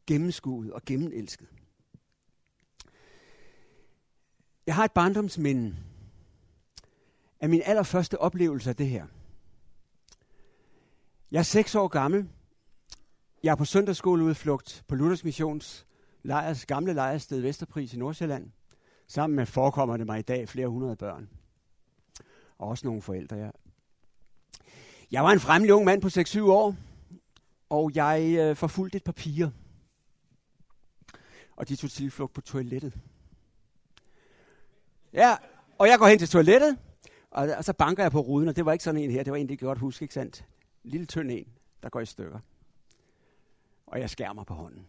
Gennemskuet 0.08 0.74
og 0.74 0.82
gennemelsket. 0.86 1.48
Jeg 4.67 4.75
har 4.75 4.86
et 4.86 4.91
barndomsminde 4.91 5.75
af 7.39 7.50
min 7.50 7.62
allerførste 7.65 8.20
oplevelse 8.20 8.70
af 8.70 8.75
det 8.75 8.88
her– 8.88 9.08
jeg 11.33 11.39
er 11.39 11.43
seks 11.43 11.75
år 11.75 11.87
gammel. 11.87 12.29
Jeg 13.43 13.51
er 13.51 13.55
på 13.55 13.65
søndagsskoleudflugt 13.65 14.83
på 14.87 14.95
Luthers 14.95 15.23
Missions 15.23 15.85
lejers, 16.23 16.65
gamle 16.65 16.93
lejrsted 16.93 17.41
Vesterpris 17.41 17.93
i 17.93 17.97
Nordsjælland. 17.97 18.51
Sammen 19.07 19.35
med 19.35 19.45
forekommer 19.45 19.97
det 19.97 20.05
mig 20.05 20.19
i 20.19 20.21
dag 20.21 20.49
flere 20.49 20.67
hundrede 20.67 20.95
børn. 20.95 21.29
Og 22.57 22.67
også 22.67 22.87
nogle 22.87 23.01
forældre, 23.01 23.35
ja. 23.35 23.49
Jeg 25.11 25.23
var 25.23 25.31
en 25.31 25.39
fremmelig 25.39 25.73
ung 25.73 25.85
mand 25.85 26.01
på 26.01 26.07
6-7 26.07 26.41
år, 26.41 26.75
og 27.69 27.91
jeg 27.95 28.35
øh, 28.39 28.55
forfulgte 28.55 28.95
et 28.95 29.03
par 29.03 29.11
piger. 29.11 29.49
Og 31.55 31.69
de 31.69 31.75
tog 31.75 31.91
tilflugt 31.91 32.33
på 32.33 32.41
toilettet. 32.41 32.93
Ja, 35.13 35.35
og 35.77 35.87
jeg 35.87 35.99
går 35.99 36.07
hen 36.07 36.19
til 36.19 36.29
toilettet, 36.29 36.77
og, 37.31 37.49
og 37.57 37.63
så 37.63 37.73
banker 37.73 38.03
jeg 38.03 38.11
på 38.11 38.19
ruden, 38.19 38.49
og 38.49 38.55
det 38.55 38.65
var 38.65 38.71
ikke 38.71 38.83
sådan 38.83 39.01
en 39.01 39.11
her, 39.11 39.23
det 39.23 39.31
var 39.31 39.37
en, 39.37 39.49
det 39.49 39.59
godt 39.59 39.79
huske, 39.79 40.03
ikke 40.03 40.13
sandt? 40.13 40.45
Lille 40.83 41.05
tynd 41.05 41.31
en, 41.31 41.47
der 41.83 41.89
går 41.89 41.99
i 41.99 42.05
stykker. 42.05 42.39
Og 43.87 43.99
jeg 43.99 44.09
skærmer 44.09 44.43
på 44.43 44.53
hånden. 44.53 44.87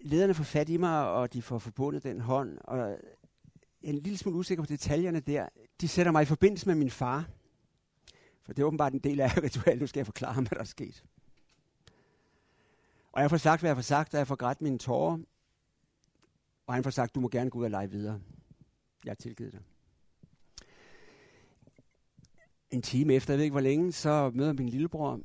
Lederne 0.00 0.34
får 0.34 0.44
fat 0.44 0.68
i 0.68 0.76
mig, 0.76 1.08
og 1.08 1.32
de 1.32 1.42
får 1.42 1.58
forbundet 1.58 2.02
den 2.02 2.20
hånd, 2.20 2.58
og 2.64 2.78
jeg 2.78 2.90
er 2.90 2.98
en 3.82 3.98
lille 3.98 4.18
smule 4.18 4.36
usikker 4.36 4.62
på 4.62 4.66
detaljerne 4.66 5.20
der. 5.20 5.48
De 5.80 5.88
sætter 5.88 6.12
mig 6.12 6.22
i 6.22 6.26
forbindelse 6.26 6.66
med 6.66 6.74
min 6.74 6.90
far. 6.90 7.28
For 8.42 8.52
det 8.52 8.62
er 8.62 8.66
åbenbart 8.66 8.92
en 8.92 8.98
del 8.98 9.20
af 9.20 9.36
ritualet. 9.42 9.80
Nu 9.80 9.86
skal 9.86 10.00
jeg 10.00 10.06
forklare 10.06 10.32
ham, 10.32 10.46
hvad 10.46 10.56
der 10.56 10.60
er 10.60 10.66
sket. 10.66 11.04
Og 13.12 13.22
jeg 13.22 13.30
får 13.30 13.36
sagt, 13.36 13.62
hvad 13.62 13.70
jeg 13.70 13.76
får 13.76 13.82
sagt, 13.82 14.14
og 14.14 14.18
jeg 14.18 14.26
får 14.26 14.36
grædt 14.36 14.60
mine 14.60 14.78
tårer. 14.78 15.18
Og 16.66 16.74
han 16.74 16.84
får 16.84 16.90
sagt, 16.90 17.14
du 17.14 17.20
må 17.20 17.28
gerne 17.28 17.50
gå 17.50 17.58
ud 17.58 17.64
og 17.64 17.70
lege 17.70 17.90
videre. 17.90 18.20
Jeg 19.04 19.10
har 19.10 19.14
tilgivet 19.14 19.52
dig 19.52 19.60
en 22.70 22.82
time 22.82 23.14
efter, 23.14 23.32
jeg 23.32 23.38
ved 23.38 23.44
ikke 23.44 23.54
hvor 23.54 23.60
længe, 23.60 23.92
så 23.92 24.30
møder 24.34 24.52
min 24.52 24.68
lillebror. 24.68 25.20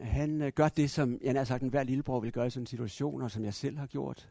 Han 0.00 0.42
øh, 0.42 0.52
gør 0.52 0.68
det, 0.68 0.90
som 0.90 1.18
jeg 1.22 1.34
har 1.34 1.44
sagt, 1.44 1.62
hver 1.62 1.82
lillebror 1.82 2.20
vil 2.20 2.32
gøre 2.32 2.46
i 2.46 2.50
sådan 2.50 2.62
en 2.62 2.66
situation, 2.66 3.22
og 3.22 3.30
som 3.30 3.44
jeg 3.44 3.54
selv 3.54 3.78
har 3.78 3.86
gjort. 3.86 4.30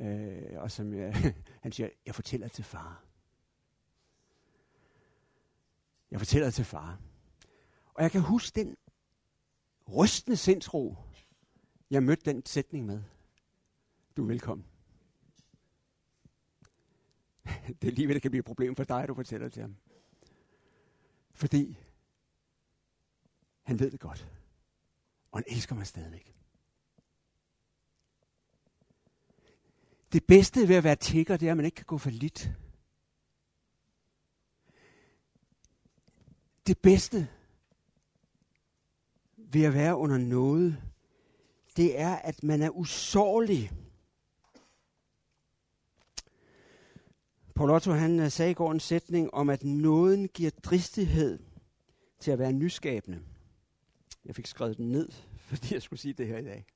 Øh, 0.00 0.42
og 0.56 0.70
som 0.70 0.94
jeg, 0.94 1.34
han 1.62 1.72
siger, 1.72 1.88
jeg 2.06 2.14
fortæller 2.14 2.48
til 2.48 2.64
far. 2.64 3.04
Jeg 6.10 6.20
fortæller 6.20 6.50
til 6.50 6.64
far. 6.64 7.00
Og 7.94 8.02
jeg 8.02 8.10
kan 8.10 8.20
huske 8.20 8.60
den 8.60 8.76
rystende 9.96 10.36
sindsro, 10.36 10.96
jeg 11.90 12.02
mødte 12.02 12.32
den 12.32 12.46
sætning 12.46 12.86
med. 12.86 13.02
Du 14.16 14.22
er 14.22 14.26
velkommen. 14.26 14.66
Det 17.82 17.88
er 17.88 17.92
lige 17.92 18.08
ved, 18.08 18.14
det 18.14 18.22
kan 18.22 18.30
blive 18.30 18.38
et 18.38 18.44
problem 18.46 18.76
for 18.76 18.84
dig, 18.84 19.02
at 19.02 19.08
du 19.08 19.14
fortæller 19.14 19.48
til 19.48 19.62
ham. 19.62 19.76
Fordi 21.36 21.78
han 23.62 23.78
ved 23.78 23.90
det 23.90 24.00
godt. 24.00 24.28
Og 25.30 25.38
han 25.38 25.44
elsker 25.56 25.74
mig 25.74 25.86
stadigvæk. 25.86 26.34
Det 30.12 30.24
bedste 30.24 30.68
ved 30.68 30.76
at 30.76 30.84
være 30.84 30.96
tigger, 30.96 31.36
det 31.36 31.46
er, 31.46 31.50
at 31.50 31.56
man 31.56 31.66
ikke 31.66 31.74
kan 31.74 31.84
gå 31.84 31.98
for 31.98 32.10
lidt. 32.10 32.50
Det 36.66 36.78
bedste 36.78 37.28
ved 39.36 39.62
at 39.62 39.74
være 39.74 39.96
under 39.96 40.18
noget, 40.18 40.82
det 41.76 42.00
er, 42.00 42.16
at 42.16 42.42
man 42.42 42.62
er 42.62 42.70
usårlig. 42.70 43.72
Paul 47.56 47.70
Otto 47.70 47.92
han 47.92 48.20
øh, 48.20 48.30
sagde 48.30 48.50
i 48.50 48.54
går 48.54 48.72
en 48.72 48.80
sætning 48.80 49.34
om, 49.34 49.50
at 49.50 49.64
nåden 49.64 50.28
giver 50.28 50.50
dristighed 50.50 51.38
til 52.20 52.30
at 52.30 52.38
være 52.38 52.52
nyskabende. 52.52 53.20
Jeg 54.24 54.34
fik 54.34 54.46
skrevet 54.46 54.76
den 54.76 54.88
ned, 54.88 55.08
fordi 55.48 55.74
jeg 55.74 55.82
skulle 55.82 56.00
sige 56.00 56.14
det 56.14 56.26
her 56.26 56.38
i 56.38 56.44
dag. 56.44 56.66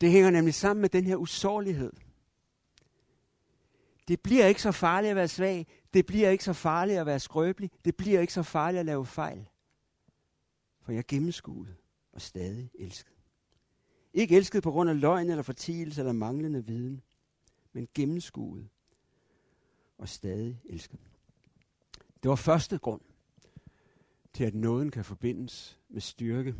Det 0.00 0.10
hænger 0.10 0.30
nemlig 0.30 0.54
sammen 0.54 0.80
med 0.80 0.88
den 0.88 1.04
her 1.04 1.16
usårlighed. 1.16 1.92
Det 4.08 4.20
bliver 4.20 4.46
ikke 4.46 4.62
så 4.62 4.72
farligt 4.72 5.10
at 5.10 5.16
være 5.16 5.28
svag. 5.28 5.66
Det 5.94 6.06
bliver 6.06 6.30
ikke 6.30 6.44
så 6.44 6.52
farligt 6.52 6.98
at 6.98 7.06
være 7.06 7.20
skrøbelig. 7.20 7.70
Det 7.84 7.96
bliver 7.96 8.20
ikke 8.20 8.32
så 8.32 8.42
farligt 8.42 8.80
at 8.80 8.86
lave 8.86 9.06
fejl. 9.06 9.48
For 10.82 10.92
jeg 10.92 10.98
er 10.98 11.04
gennemskuet 11.08 11.76
og 12.12 12.20
stadig 12.20 12.70
elsket. 12.78 13.16
Ikke 14.12 14.36
elsket 14.36 14.62
på 14.62 14.70
grund 14.70 14.90
af 14.90 15.00
løgn 15.00 15.30
eller 15.30 15.42
fortielse 15.42 16.00
eller 16.00 16.12
manglende 16.12 16.66
viden, 16.66 17.02
men 17.72 17.88
gennemskuet 17.94 18.68
og 19.98 20.08
stadig 20.08 20.60
elsker. 20.64 20.96
Det 22.22 22.28
var 22.28 22.36
første 22.36 22.78
grund 22.78 23.00
til, 24.32 24.44
at 24.44 24.54
nåden 24.54 24.90
kan 24.90 25.04
forbindes 25.04 25.80
med 25.88 26.00
styrke. 26.00 26.54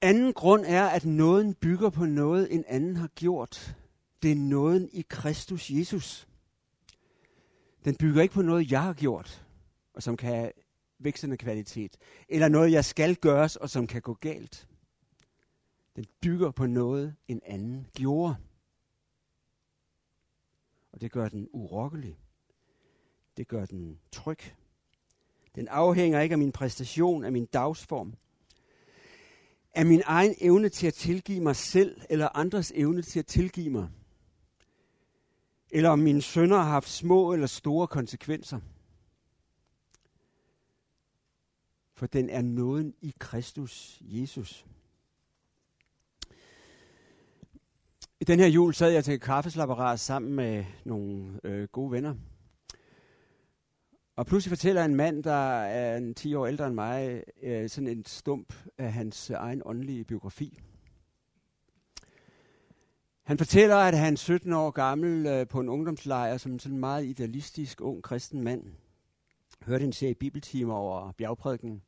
Anden 0.00 0.32
grund 0.32 0.64
er, 0.66 0.86
at 0.86 1.04
nåden 1.04 1.54
bygger 1.54 1.90
på 1.90 2.04
noget, 2.04 2.54
en 2.54 2.64
anden 2.66 2.96
har 2.96 3.08
gjort. 3.08 3.76
Det 4.22 4.32
er 4.32 4.36
nåden 4.36 4.88
i 4.92 5.04
Kristus 5.08 5.70
Jesus. 5.70 6.28
Den 7.84 7.96
bygger 7.96 8.22
ikke 8.22 8.34
på 8.34 8.42
noget, 8.42 8.70
jeg 8.70 8.82
har 8.82 8.94
gjort, 8.94 9.46
og 9.94 10.02
som 10.02 10.16
kan 10.16 10.34
have 10.34 10.52
vækstende 10.98 11.36
kvalitet, 11.36 11.96
eller 12.28 12.48
noget, 12.48 12.72
jeg 12.72 12.84
skal 12.84 13.16
gøres, 13.16 13.56
og 13.56 13.70
som 13.70 13.86
kan 13.86 14.02
gå 14.02 14.14
galt. 14.14 14.68
Den 15.96 16.04
bygger 16.20 16.50
på 16.50 16.66
noget, 16.66 17.16
en 17.28 17.40
anden 17.44 17.86
gjorde 17.94 18.36
og 20.92 21.00
det 21.00 21.12
gør 21.12 21.28
den 21.28 21.48
urokkelig. 21.52 22.18
Det 23.36 23.48
gør 23.48 23.66
den 23.66 24.00
tryg. 24.12 24.38
Den 25.54 25.68
afhænger 25.68 26.20
ikke 26.20 26.32
af 26.32 26.38
min 26.38 26.52
præstation, 26.52 27.24
af 27.24 27.32
min 27.32 27.46
dagsform, 27.46 28.14
af 29.74 29.86
min 29.86 30.02
egen 30.04 30.34
evne 30.40 30.68
til 30.68 30.86
at 30.86 30.94
tilgive 30.94 31.40
mig 31.40 31.56
selv, 31.56 32.00
eller 32.10 32.28
andres 32.36 32.72
evne 32.74 33.02
til 33.02 33.18
at 33.18 33.26
tilgive 33.26 33.70
mig. 33.70 33.88
eller 35.70 35.90
om 35.90 35.98
mine 35.98 36.22
sønder 36.22 36.56
har 36.56 36.70
haft 36.70 36.88
små 36.88 37.32
eller 37.32 37.46
store 37.46 37.86
konsekvenser. 37.86 38.60
For 41.94 42.06
den 42.06 42.30
er 42.30 42.42
nåden 42.42 42.94
i 43.00 43.14
Kristus 43.18 43.98
Jesus. 44.00 44.66
I 48.20 48.24
den 48.24 48.40
her 48.40 48.46
jul 48.46 48.74
sad 48.74 48.90
jeg 48.90 49.04
til 49.04 49.20
kaffeslapperat 49.20 50.00
sammen 50.00 50.34
med 50.34 50.64
nogle 50.84 51.40
øh, 51.44 51.68
gode 51.68 51.92
venner. 51.92 52.14
Og 54.16 54.26
pludselig 54.26 54.50
fortæller 54.50 54.84
en 54.84 54.94
mand, 54.94 55.24
der 55.24 55.60
er 55.60 55.96
en 55.96 56.14
10 56.14 56.34
år 56.34 56.46
ældre 56.46 56.66
end 56.66 56.74
mig, 56.74 57.22
øh, 57.42 57.68
sådan 57.68 57.88
en 57.88 58.04
stump 58.04 58.54
af 58.78 58.92
hans 58.92 59.30
øh, 59.30 59.36
egen 59.36 59.62
åndelige 59.64 60.04
biografi. 60.04 60.58
Han 63.22 63.38
fortæller, 63.38 63.76
at 63.76 63.98
han 63.98 64.16
17 64.16 64.52
år 64.52 64.70
gammel 64.70 65.26
øh, 65.26 65.48
på 65.48 65.60
en 65.60 65.68
ungdomslejr 65.68 66.36
som 66.36 66.52
en 66.52 66.58
sådan 66.58 66.78
meget 66.78 67.04
idealistisk 67.04 67.80
ung 67.80 68.02
kristen 68.02 68.42
mand. 68.42 68.64
Hørte 69.62 69.84
en 69.84 69.92
serie 69.92 70.14
bibeltimer 70.14 70.74
over 70.74 71.12
bjergprædiken. 71.12 71.82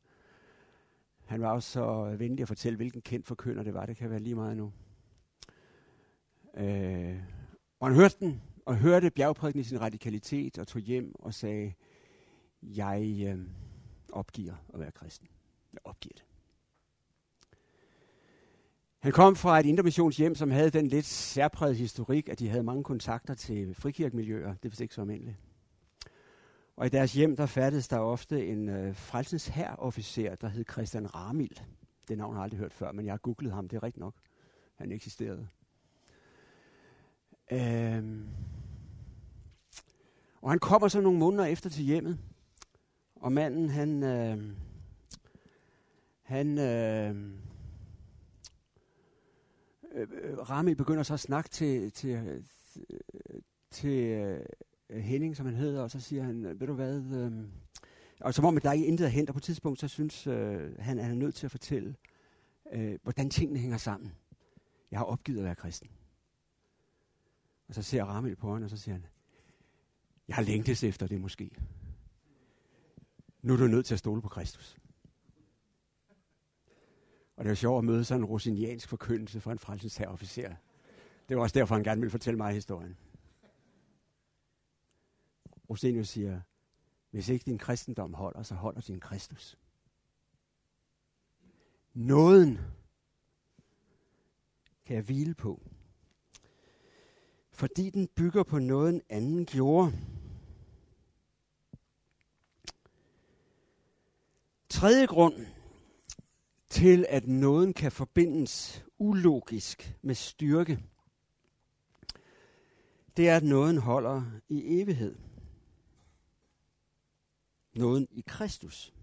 Han 1.25 1.41
var 1.41 1.51
også 1.51 1.71
så 1.71 2.15
venlig 2.19 2.41
at 2.41 2.47
fortælle, 2.47 2.77
hvilken 2.77 3.01
kendt 3.01 3.27
forkynder 3.27 3.63
det 3.63 3.73
var. 3.73 3.85
Det 3.85 3.97
kan 3.97 4.09
være 4.09 4.19
lige 4.19 4.35
meget 4.35 4.57
nu. 4.57 4.71
Øh, 6.57 7.19
og 7.79 7.87
han 7.87 7.95
hørte 7.95 8.15
den, 8.19 8.41
og 8.65 8.77
hørte 8.77 9.11
bjergprædiken 9.11 9.61
i 9.61 9.63
sin 9.63 9.81
radikalitet, 9.81 10.57
og 10.57 10.67
tog 10.67 10.81
hjem 10.81 11.15
og 11.19 11.33
sagde, 11.33 11.73
jeg 12.61 13.25
øh, 13.27 13.39
opgiver 14.11 14.53
at 14.73 14.79
være 14.79 14.91
kristen. 14.91 15.27
Jeg 15.73 15.79
opgiver 15.83 16.13
det. 16.13 16.23
Han 18.99 19.11
kom 19.11 19.35
fra 19.35 19.59
et 19.59 19.65
intermissionshjem, 19.65 20.35
som 20.35 20.51
havde 20.51 20.69
den 20.69 20.87
lidt 20.87 21.05
særpræget 21.05 21.75
historik, 21.75 22.29
at 22.29 22.39
de 22.39 22.49
havde 22.49 22.63
mange 22.63 22.83
kontakter 22.83 23.33
til 23.33 23.75
frikirkemiljøer. 23.75 24.55
Det 24.63 24.71
var 24.71 24.81
ikke 24.81 24.95
så 24.95 25.01
almindeligt. 25.01 25.37
Og 26.75 26.85
i 26.85 26.89
deres 26.89 27.13
hjem, 27.13 27.35
der 27.35 27.45
færdedes 27.45 27.87
der 27.87 27.99
ofte 27.99 28.47
en 28.47 28.69
øh, 28.69 28.95
frelsens 28.95 29.51
officer, 29.77 30.35
der 30.35 30.47
hed 30.47 30.65
Christian 30.71 31.15
Ramil. 31.15 31.61
Det 32.07 32.17
navn 32.17 32.33
har 32.33 32.41
jeg 32.41 32.43
aldrig 32.43 32.59
hørt 32.59 32.73
før, 32.73 32.91
men 32.91 33.05
jeg 33.05 33.11
har 33.11 33.17
googlet 33.17 33.51
ham, 33.53 33.67
det 33.67 33.77
er 33.77 33.83
rigtigt 33.83 34.01
nok. 34.01 34.15
Han 34.75 34.91
eksisterede. 34.91 35.47
Øhm. 37.51 38.27
Og 40.41 40.49
han 40.49 40.59
kommer 40.59 40.87
så 40.87 41.01
nogle 41.01 41.19
måneder 41.19 41.45
efter 41.45 41.69
til 41.69 41.83
hjemmet, 41.83 42.19
og 43.15 43.31
manden, 43.31 43.69
han, 43.69 44.03
øh, 44.03 44.55
han, 46.21 46.57
øhm, 46.57 47.37
øh, 49.95 50.07
øh, 50.23 50.37
Rami 50.37 50.73
begynder 50.73 51.03
så 51.03 51.13
at 51.13 51.19
snakke 51.19 51.49
til, 51.49 51.91
til, 51.91 52.09
øh, 52.09 52.43
til 53.71 53.99
øh, 54.89 55.01
Henning, 55.01 55.37
som 55.37 55.45
han 55.45 55.55
hedder, 55.55 55.81
og 55.81 55.91
så 55.91 55.99
siger 55.99 56.23
han, 56.23 56.43
ved 56.59 56.67
du 56.67 56.73
hvad, 56.73 57.01
øh, 57.15 57.31
og 58.19 58.33
som 58.33 58.45
om 58.45 58.57
at 58.57 58.63
der 58.63 58.71
ikke 58.71 58.85
er 58.85 58.89
intet 58.89 59.05
at 59.05 59.11
hente, 59.11 59.29
og 59.29 59.33
på 59.33 59.39
et 59.39 59.43
tidspunkt, 59.43 59.79
så 59.79 59.87
synes 59.87 60.27
øh, 60.27 60.77
han, 60.79 60.99
at 60.99 61.05
han 61.05 61.13
er 61.13 61.19
nødt 61.19 61.35
til 61.35 61.47
at 61.47 61.51
fortælle, 61.51 61.95
øh, 62.73 62.99
hvordan 63.03 63.29
tingene 63.29 63.59
hænger 63.59 63.77
sammen. 63.77 64.11
Jeg 64.91 64.99
har 64.99 65.05
opgivet 65.05 65.37
at 65.37 65.43
være 65.45 65.55
kristen. 65.55 65.89
Og 67.71 67.75
så 67.75 67.81
ser 67.81 68.03
Ramil 68.03 68.35
på 68.35 68.53
hende, 68.53 68.65
og 68.65 68.69
så 68.69 68.77
siger 68.77 68.95
han, 68.95 69.05
jeg 70.27 70.35
har 70.35 70.43
længtes 70.43 70.83
efter 70.83 71.07
det 71.07 71.21
måske. 71.21 71.51
Nu 73.41 73.53
er 73.53 73.57
du 73.57 73.67
nødt 73.67 73.85
til 73.85 73.95
at 73.95 73.99
stole 73.99 74.21
på 74.21 74.29
Kristus. 74.29 74.77
Og 77.35 77.43
det 77.43 77.49
var 77.49 77.55
sjovt 77.55 77.77
at 77.77 77.85
møde 77.85 78.03
sådan 78.03 78.21
en 78.21 78.25
rosiniansk 78.25 78.87
forkyndelse 78.87 79.41
fra 79.41 79.51
en 79.51 79.59
frelsens 79.59 79.99
officer. 79.99 80.55
Det 81.29 81.37
var 81.37 81.43
også 81.43 81.59
derfor, 81.59 81.75
han 81.75 81.83
gerne 81.83 82.01
ville 82.01 82.11
fortælle 82.11 82.37
mig 82.37 82.53
historien. 82.53 82.97
Rosenius 85.69 86.09
siger, 86.09 86.41
hvis 87.11 87.29
ikke 87.29 87.45
din 87.45 87.57
kristendom 87.57 88.13
holder, 88.13 88.43
så 88.43 88.55
holder 88.55 88.81
din 88.81 88.99
Kristus. 88.99 89.57
Nåden 91.93 92.59
kan 94.85 94.95
jeg 94.95 95.03
hvile 95.03 95.33
på, 95.33 95.61
fordi 97.61 97.89
den 97.89 98.07
bygger 98.07 98.43
på 98.43 98.59
noget, 98.59 98.93
en 98.93 99.01
anden 99.09 99.45
gjorde. 99.45 99.93
Tredje 104.69 105.05
grund 105.05 105.45
til, 106.69 107.05
at 107.09 107.27
nåden 107.27 107.73
kan 107.73 107.91
forbindes 107.91 108.85
ulogisk 108.97 109.95
med 110.01 110.15
styrke, 110.15 110.79
det 113.17 113.29
er, 113.29 113.35
at 113.35 113.43
nåden 113.43 113.77
holder 113.77 114.23
i 114.49 114.81
evighed. 114.81 115.15
Nåden 117.73 118.07
i 118.11 118.23
Kristus. 118.27 118.93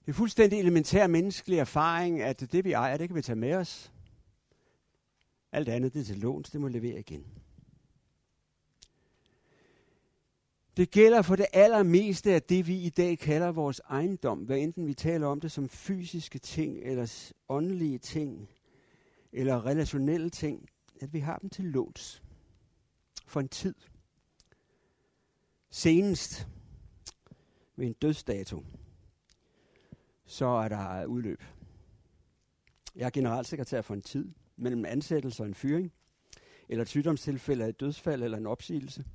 Det 0.00 0.08
er 0.08 0.12
fuldstændig 0.12 0.58
elementær 0.58 1.06
menneskelig 1.06 1.58
erfaring, 1.58 2.20
at 2.20 2.52
det 2.52 2.64
vi 2.64 2.72
ejer, 2.72 2.96
det 2.96 3.08
kan 3.08 3.16
vi 3.16 3.22
tage 3.22 3.36
med 3.36 3.54
os. 3.54 3.92
Alt 5.52 5.68
andet, 5.68 5.94
det 5.94 6.00
er 6.00 6.04
til 6.04 6.18
låns, 6.18 6.50
det 6.50 6.60
må 6.60 6.68
levere 6.68 6.98
igen. 6.98 7.26
Det 10.76 10.90
gælder 10.90 11.22
for 11.22 11.36
det 11.36 11.46
allermeste 11.52 12.32
af 12.32 12.42
det, 12.42 12.66
vi 12.66 12.76
i 12.76 12.88
dag 12.88 13.18
kalder 13.18 13.52
vores 13.52 13.80
ejendom, 13.90 14.38
hvad 14.38 14.58
enten 14.58 14.86
vi 14.86 14.94
taler 14.94 15.26
om 15.26 15.40
det 15.40 15.52
som 15.52 15.68
fysiske 15.68 16.38
ting, 16.38 16.78
eller 16.82 17.32
åndelige 17.48 17.98
ting, 17.98 18.48
eller 19.32 19.66
relationelle 19.66 20.30
ting, 20.30 20.68
at 21.00 21.12
vi 21.12 21.18
har 21.18 21.38
dem 21.38 21.50
til 21.50 21.64
låns 21.64 22.22
for 23.26 23.40
en 23.40 23.48
tid. 23.48 23.74
Senest 25.70 26.48
ved 27.76 27.86
en 27.86 27.92
dødsdato, 27.92 28.64
så 30.26 30.46
er 30.46 30.68
der 30.68 31.04
udløb. 31.04 31.42
Jeg 32.96 33.06
er 33.06 33.10
generalsekretær 33.10 33.82
for 33.82 33.94
en 33.94 34.02
tid, 34.02 34.32
mellem 34.58 34.84
ansættelse 34.84 35.42
og 35.42 35.46
en 35.46 35.54
fyring, 35.54 35.92
eller 36.68 36.82
et 36.82 36.88
sygdomstilfælde 36.88 37.64
af 37.64 37.68
et 37.68 37.80
dødsfald 37.80 38.22
eller 38.22 38.38
en 38.38 38.46
opsigelse– 38.46 39.04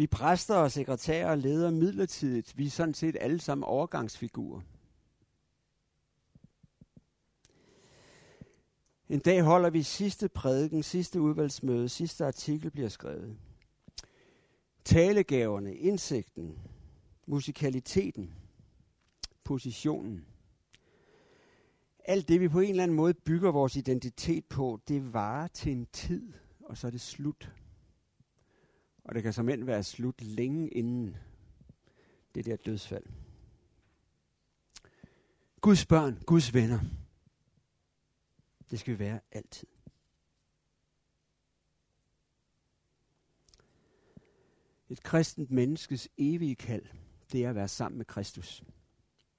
vi 0.00 0.06
præster 0.06 0.54
og 0.54 0.72
sekretærer 0.72 1.30
og 1.30 1.38
ledere 1.38 1.72
midlertidigt. 1.72 2.58
Vi 2.58 2.66
er 2.66 2.70
sådan 2.70 2.94
set 2.94 3.16
alle 3.20 3.40
sammen 3.40 3.64
overgangsfigurer. 3.64 4.60
En 9.08 9.18
dag 9.18 9.42
holder 9.42 9.70
vi 9.70 9.82
sidste 9.82 10.28
prædiken, 10.28 10.82
sidste 10.82 11.20
udvalgsmøde, 11.20 11.88
sidste 11.88 12.26
artikel 12.26 12.70
bliver 12.70 12.88
skrevet. 12.88 13.36
Talegaverne, 14.84 15.74
indsigten, 15.74 16.58
musikaliteten, 17.26 18.34
positionen. 19.44 20.26
Alt 22.10 22.28
det, 22.28 22.40
vi 22.40 22.48
på 22.48 22.60
en 22.60 22.70
eller 22.70 22.82
anden 22.82 22.96
måde 22.96 23.14
bygger 23.14 23.52
vores 23.52 23.76
identitet 23.76 24.44
på, 24.44 24.80
det 24.88 25.12
varer 25.12 25.48
til 25.48 25.72
en 25.72 25.86
tid, 25.86 26.32
og 26.60 26.76
så 26.76 26.86
er 26.86 26.90
det 26.90 27.00
slut. 27.00 27.52
Og 29.04 29.14
det 29.14 29.22
kan 29.22 29.32
som 29.32 29.48
end 29.48 29.64
være 29.64 29.82
slut 29.82 30.22
længe 30.22 30.68
inden 30.68 31.16
det 32.34 32.46
der 32.46 32.56
dødsfald. 32.56 33.04
Guds 35.60 35.86
børn, 35.86 36.22
Guds 36.26 36.54
venner. 36.54 36.80
Det 38.70 38.80
skal 38.80 38.94
vi 38.94 38.98
være 38.98 39.20
altid. 39.32 39.68
Et 44.88 45.02
kristent 45.02 45.50
menneskes 45.50 46.08
evige 46.18 46.54
kald, 46.54 46.86
det 47.32 47.44
er 47.44 47.48
at 47.48 47.54
være 47.54 47.68
sammen 47.68 47.98
med 47.98 48.06
Kristus, 48.06 48.64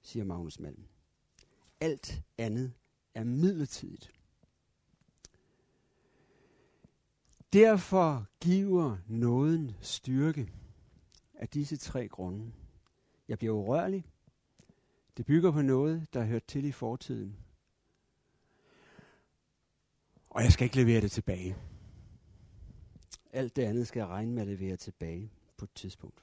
siger 0.02 0.24
Magnus 0.24 0.60
Malm. 0.60 0.91
Alt 1.82 2.22
andet 2.38 2.72
er 3.14 3.24
midlertidigt. 3.24 4.12
Derfor 7.52 8.26
giver 8.40 8.96
nåden 9.08 9.72
styrke 9.80 10.52
af 11.34 11.48
disse 11.48 11.76
tre 11.76 12.08
grunde. 12.08 12.52
Jeg 13.28 13.38
bliver 13.38 13.54
urørlig. 13.54 14.04
Det 15.16 15.26
bygger 15.26 15.50
på 15.50 15.62
noget, 15.62 16.06
der 16.14 16.20
har 16.20 16.26
hørt 16.26 16.44
til 16.44 16.64
i 16.64 16.72
fortiden. 16.72 17.36
Og 20.30 20.42
jeg 20.42 20.52
skal 20.52 20.64
ikke 20.64 20.76
levere 20.76 21.00
det 21.00 21.12
tilbage. 21.12 21.56
Alt 23.32 23.56
det 23.56 23.62
andet 23.62 23.88
skal 23.88 24.00
jeg 24.00 24.08
regne 24.08 24.32
med 24.32 24.42
at 24.42 24.48
levere 24.48 24.76
tilbage 24.76 25.32
på 25.56 25.64
et 25.64 25.72
tidspunkt. 25.74 26.22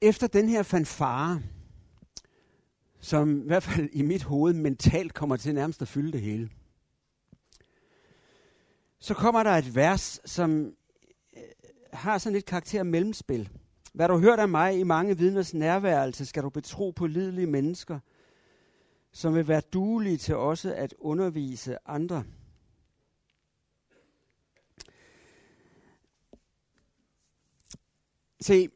Efter 0.00 0.26
den 0.26 0.48
her 0.48 0.62
fanfare, 0.62 1.42
som 3.00 3.42
i 3.42 3.46
hvert 3.46 3.62
fald 3.62 3.88
i 3.92 4.02
mit 4.02 4.22
hoved 4.22 4.54
mentalt 4.54 5.14
kommer 5.14 5.36
til 5.36 5.54
nærmest 5.54 5.82
at 5.82 5.88
fylde 5.88 6.12
det 6.12 6.20
hele, 6.20 6.50
så 8.98 9.14
kommer 9.14 9.42
der 9.42 9.50
et 9.50 9.74
vers, 9.74 10.20
som 10.24 10.74
øh, 11.36 11.42
har 11.92 12.18
sådan 12.18 12.34
lidt 12.34 12.44
karakter 12.44 12.82
mellemspil. 12.82 13.48
Hvad 13.92 14.08
du 14.08 14.18
hørt 14.18 14.38
af 14.38 14.48
mig 14.48 14.78
i 14.78 14.82
mange 14.82 15.18
vidners 15.18 15.54
nærværelse, 15.54 16.26
skal 16.26 16.42
du 16.42 16.50
betro 16.50 16.90
på 16.90 17.06
lidelige 17.06 17.46
mennesker. 17.46 17.98
som 19.12 19.34
vil 19.34 19.48
være 19.48 19.60
duelige 19.60 20.16
til 20.16 20.36
også 20.36 20.74
at 20.74 20.94
undervise 20.98 21.88
andre. 21.88 22.24
Se, 28.40 28.68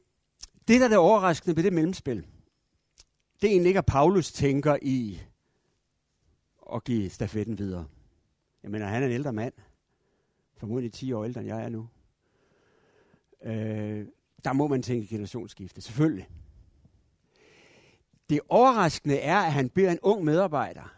det 0.69 0.81
der 0.81 0.85
er 0.85 0.89
det 0.89 0.99
overraskende 0.99 1.57
ved 1.57 1.63
det 1.63 1.73
mellemspil, 1.73 2.27
det 3.43 3.51
egentlig 3.51 3.69
ikke, 3.69 3.79
at 3.79 3.87
Paulus 3.87 4.33
tænker 4.33 4.77
i 4.83 5.21
at 6.73 6.85
give 6.85 7.11
stafetten 7.11 7.59
videre. 7.59 7.87
Jeg 8.63 8.71
mener, 8.71 8.87
han 8.87 9.03
er 9.03 9.07
en 9.07 9.13
ældre 9.13 9.33
mand. 9.33 9.53
Formodentlig 10.57 10.93
10 10.93 11.13
år 11.13 11.25
ældre, 11.25 11.41
end 11.41 11.49
jeg 11.49 11.65
er 11.65 11.69
nu. 11.69 11.89
Øh, 13.43 14.07
der 14.45 14.53
må 14.53 14.67
man 14.67 14.83
tænke 14.83 15.07
generationsskifte, 15.07 15.81
selvfølgelig. 15.81 16.29
Det 18.31 18.41
overraskende 18.49 19.17
er, 19.17 19.39
at 19.39 19.53
han 19.53 19.69
beder 19.69 19.93
en 19.93 19.99
ung 20.03 20.25
medarbejder, 20.25 20.95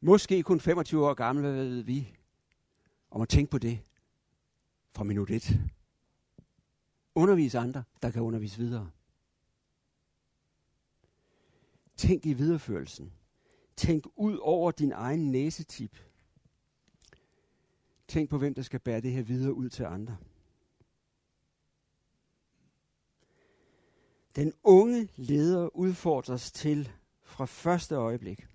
måske 0.00 0.42
kun 0.42 0.60
25 0.60 1.08
år 1.08 1.14
gammel, 1.14 1.44
hvad 1.44 1.52
ved 1.52 1.82
vi, 1.82 2.14
om 3.10 3.22
at 3.22 3.28
tænke 3.28 3.50
på 3.50 3.58
det 3.58 3.78
fra 4.94 5.04
minut 5.04 5.30
1. 5.30 5.60
Undervise 7.14 7.58
andre, 7.58 7.82
der 8.02 8.10
kan 8.10 8.22
undervise 8.22 8.58
videre. 8.58 8.90
Tænk 11.96 12.26
i 12.26 12.32
videreførelsen. 12.32 13.12
Tænk 13.76 14.04
ud 14.16 14.36
over 14.36 14.70
din 14.70 14.92
egen 14.92 15.30
næsetip. 15.32 15.98
Tænk 18.08 18.30
på, 18.30 18.38
hvem 18.38 18.54
der 18.54 18.62
skal 18.62 18.80
bære 18.80 19.00
det 19.00 19.12
her 19.12 19.22
videre 19.22 19.54
ud 19.54 19.68
til 19.68 19.84
andre. 19.84 20.16
Den 24.36 24.52
unge 24.62 25.08
leder 25.16 25.76
udfordres 25.76 26.52
til 26.52 26.90
fra 27.22 27.46
første 27.46 27.94
øjeblik 27.94 28.46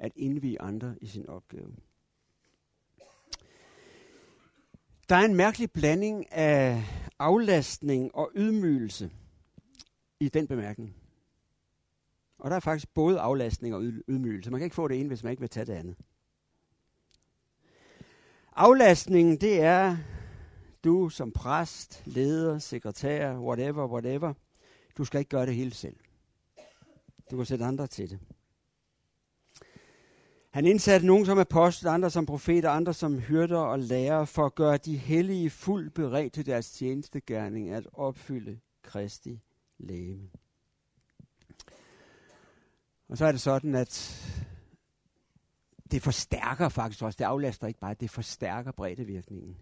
at 0.00 0.12
indvige 0.16 0.60
andre 0.60 0.96
i 1.00 1.06
sin 1.06 1.26
opgave. 1.26 1.76
Der 5.08 5.16
er 5.16 5.24
en 5.24 5.34
mærkelig 5.34 5.70
blanding 5.70 6.32
af 6.32 6.84
aflastning 7.18 8.14
og 8.14 8.30
ydmygelse 8.34 9.10
i 10.20 10.28
den 10.28 10.46
bemærkning. 10.46 10.94
Og 12.38 12.50
der 12.50 12.56
er 12.56 12.60
faktisk 12.60 12.94
både 12.94 13.20
aflastning 13.20 13.74
og 13.74 13.82
ydmygelse. 13.82 14.50
Man 14.50 14.60
kan 14.60 14.64
ikke 14.64 14.76
få 14.76 14.88
det 14.88 15.00
ene, 15.00 15.08
hvis 15.08 15.22
man 15.22 15.30
ikke 15.30 15.40
vil 15.40 15.48
tage 15.48 15.66
det 15.66 15.72
andet. 15.72 15.96
Aflastningen, 18.52 19.36
det 19.40 19.60
er 19.60 19.96
du 20.84 21.08
som 21.08 21.32
præst, 21.32 22.02
leder, 22.06 22.58
sekretær, 22.58 23.38
whatever, 23.38 23.88
whatever. 23.88 24.32
Du 24.98 25.04
skal 25.04 25.18
ikke 25.18 25.28
gøre 25.28 25.46
det 25.46 25.54
hele 25.54 25.74
selv. 25.74 25.96
Du 27.30 27.36
kan 27.36 27.46
sætte 27.46 27.64
andre 27.64 27.86
til 27.86 28.10
det. 28.10 28.18
Han 30.50 30.66
indsatte 30.66 31.06
nogen 31.06 31.26
som 31.26 31.38
apostel, 31.38 31.88
andre 31.88 32.10
som 32.10 32.26
profeter, 32.26 32.70
andre 32.70 32.94
som 32.94 33.18
hyrder 33.18 33.58
og 33.58 33.78
lærer, 33.78 34.24
for 34.24 34.46
at 34.46 34.54
gøre 34.54 34.76
de 34.76 34.96
hellige 34.96 35.50
fuldt 35.50 35.94
beredt 35.94 36.32
til 36.32 36.46
deres 36.46 36.70
tjenestegærning 36.70 37.70
at 37.70 37.86
opfylde 37.92 38.58
Kristi 38.82 39.40
læge. 39.78 40.30
Og 43.08 43.18
så 43.18 43.24
er 43.24 43.32
det 43.32 43.40
sådan, 43.40 43.74
at 43.74 44.22
det 45.90 46.02
forstærker 46.02 46.68
faktisk 46.68 47.02
også, 47.02 47.16
det 47.16 47.24
aflaster 47.24 47.66
ikke 47.66 47.80
bare, 47.80 47.94
det 47.94 48.10
forstærker 48.10 48.72
breddevirkningen. 48.72 49.56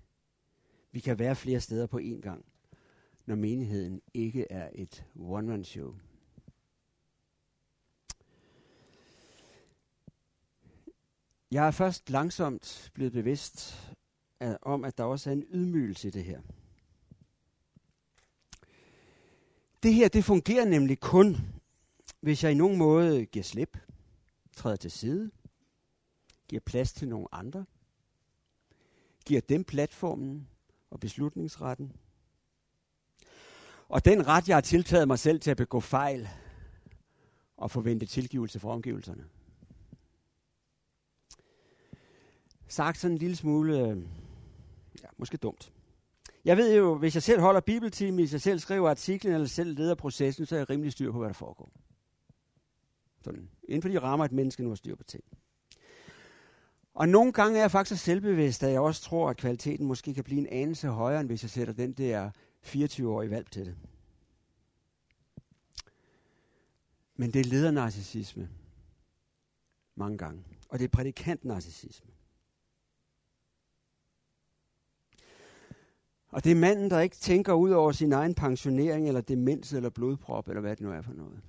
Vi 0.92 1.00
kan 1.00 1.18
være 1.18 1.36
flere 1.36 1.60
steder 1.60 1.86
på 1.86 1.98
én 1.98 2.20
gang, 2.20 2.44
når 3.26 3.34
menigheden 3.34 4.00
ikke 4.14 4.46
er 4.50 4.70
et 4.74 5.04
one-man-show. 5.16 5.94
Jeg 11.50 11.66
er 11.66 11.70
først 11.70 12.10
langsomt 12.10 12.90
blevet 12.94 13.12
bevidst 13.12 13.88
af, 14.40 14.58
om, 14.62 14.84
at 14.84 14.98
der 14.98 15.04
også 15.04 15.30
er 15.30 15.34
en 15.34 15.44
ydmygelse 15.50 16.08
i 16.08 16.10
det 16.10 16.24
her. 16.24 16.40
Det 19.82 19.94
her, 19.94 20.08
det 20.08 20.24
fungerer 20.24 20.64
nemlig 20.64 21.00
kun, 21.00 21.36
hvis 22.24 22.44
jeg 22.44 22.52
i 22.52 22.54
nogen 22.54 22.78
måde 22.78 23.26
giver 23.26 23.42
slip, 23.42 23.78
træder 24.56 24.76
til 24.76 24.90
side, 24.90 25.30
giver 26.48 26.60
plads 26.60 26.92
til 26.92 27.08
nogle 27.08 27.26
andre, 27.32 27.64
giver 29.26 29.40
dem 29.40 29.64
platformen 29.64 30.48
og 30.90 31.00
beslutningsretten, 31.00 31.92
og 33.88 34.04
den 34.04 34.26
ret, 34.26 34.48
jeg 34.48 34.56
har 34.56 34.60
tiltaget 34.60 35.08
mig 35.08 35.18
selv 35.18 35.40
til 35.40 35.50
at 35.50 35.56
begå 35.56 35.80
fejl 35.80 36.28
og 37.56 37.70
forvente 37.70 38.06
tilgivelse 38.06 38.60
fra 38.60 38.70
omgivelserne. 38.70 39.24
Sagt 42.68 42.98
sådan 42.98 43.12
en 43.12 43.18
lille 43.18 43.36
smule, 43.36 43.78
øh, 43.78 43.98
ja, 45.02 45.08
måske 45.16 45.36
dumt. 45.36 45.72
Jeg 46.44 46.56
ved 46.56 46.76
jo, 46.76 46.98
hvis 46.98 47.14
jeg 47.14 47.22
selv 47.22 47.40
holder 47.40 47.60
bibeltime, 47.60 48.16
hvis 48.16 48.32
jeg 48.32 48.40
selv 48.40 48.58
skriver 48.58 48.90
artiklen, 48.90 49.32
eller 49.32 49.46
selv 49.46 49.74
leder 49.74 49.94
processen, 49.94 50.46
så 50.46 50.54
er 50.54 50.58
jeg 50.58 50.70
rimelig 50.70 50.92
styr 50.92 51.12
på, 51.12 51.18
hvad 51.18 51.28
der 51.28 51.34
foregår. 51.34 51.72
Sådan, 53.24 53.50
inden 53.68 53.82
for 53.82 53.88
de 53.88 53.98
rammer, 53.98 54.24
et 54.24 54.32
menneske 54.32 54.62
nu 54.62 54.68
har 54.68 54.76
styr 54.76 54.96
på 54.96 55.04
ting. 55.04 55.24
Og 56.94 57.08
nogle 57.08 57.32
gange 57.32 57.58
er 57.58 57.62
jeg 57.62 57.70
faktisk 57.70 58.02
selvbevidst, 58.02 58.62
at 58.62 58.72
jeg 58.72 58.80
også 58.80 59.02
tror, 59.02 59.30
at 59.30 59.36
kvaliteten 59.36 59.86
måske 59.86 60.14
kan 60.14 60.24
blive 60.24 60.40
en 60.40 60.46
anelse 60.46 60.88
højere, 60.88 61.20
end 61.20 61.28
hvis 61.28 61.42
jeg 61.42 61.50
sætter 61.50 61.74
den 61.74 61.92
der 61.92 62.30
24-årige 62.64 63.30
valg 63.30 63.50
til 63.50 63.66
det. 63.66 63.76
Men 67.16 67.32
det 67.32 67.40
er 67.40 67.44
ledernarcissisme. 67.44 68.48
Mange 69.94 70.18
gange. 70.18 70.44
Og 70.68 70.78
det 70.78 70.84
er 70.84 70.88
prædikantnarcissisme. 70.88 72.10
Og 76.28 76.44
det 76.44 76.52
er 76.52 76.56
manden, 76.56 76.90
der 76.90 77.00
ikke 77.00 77.16
tænker 77.16 77.52
ud 77.52 77.70
over 77.70 77.92
sin 77.92 78.12
egen 78.12 78.34
pensionering, 78.34 79.08
eller 79.08 79.20
demens, 79.20 79.72
eller 79.72 79.90
blodprop, 79.90 80.48
eller 80.48 80.60
hvad 80.60 80.76
det 80.76 80.80
nu 80.80 80.90
er 80.90 81.02
for 81.02 81.12
noget. 81.12 81.42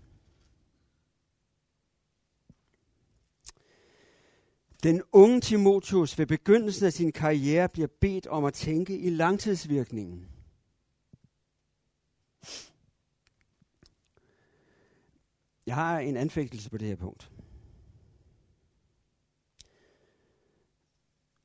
Den 4.86 5.02
unge 5.12 5.42
Timotius 5.42 6.20
ved 6.20 6.26
begyndelsen 6.26 6.86
af 6.86 6.94
sin 6.94 7.12
karriere 7.12 7.70
bliver 7.70 7.88
bedt 8.02 8.28
om 8.28 8.46
at 8.46 8.54
tænke 8.54 8.98
i 9.00 9.10
langtidsvirkningen. 9.10 10.28
Jeg 15.66 15.76
har 15.76 16.00
en 16.00 16.18
anfægtelse 16.18 16.70
på 16.70 16.78
det 16.78 16.88
her 16.88 16.96
punkt. 16.96 17.32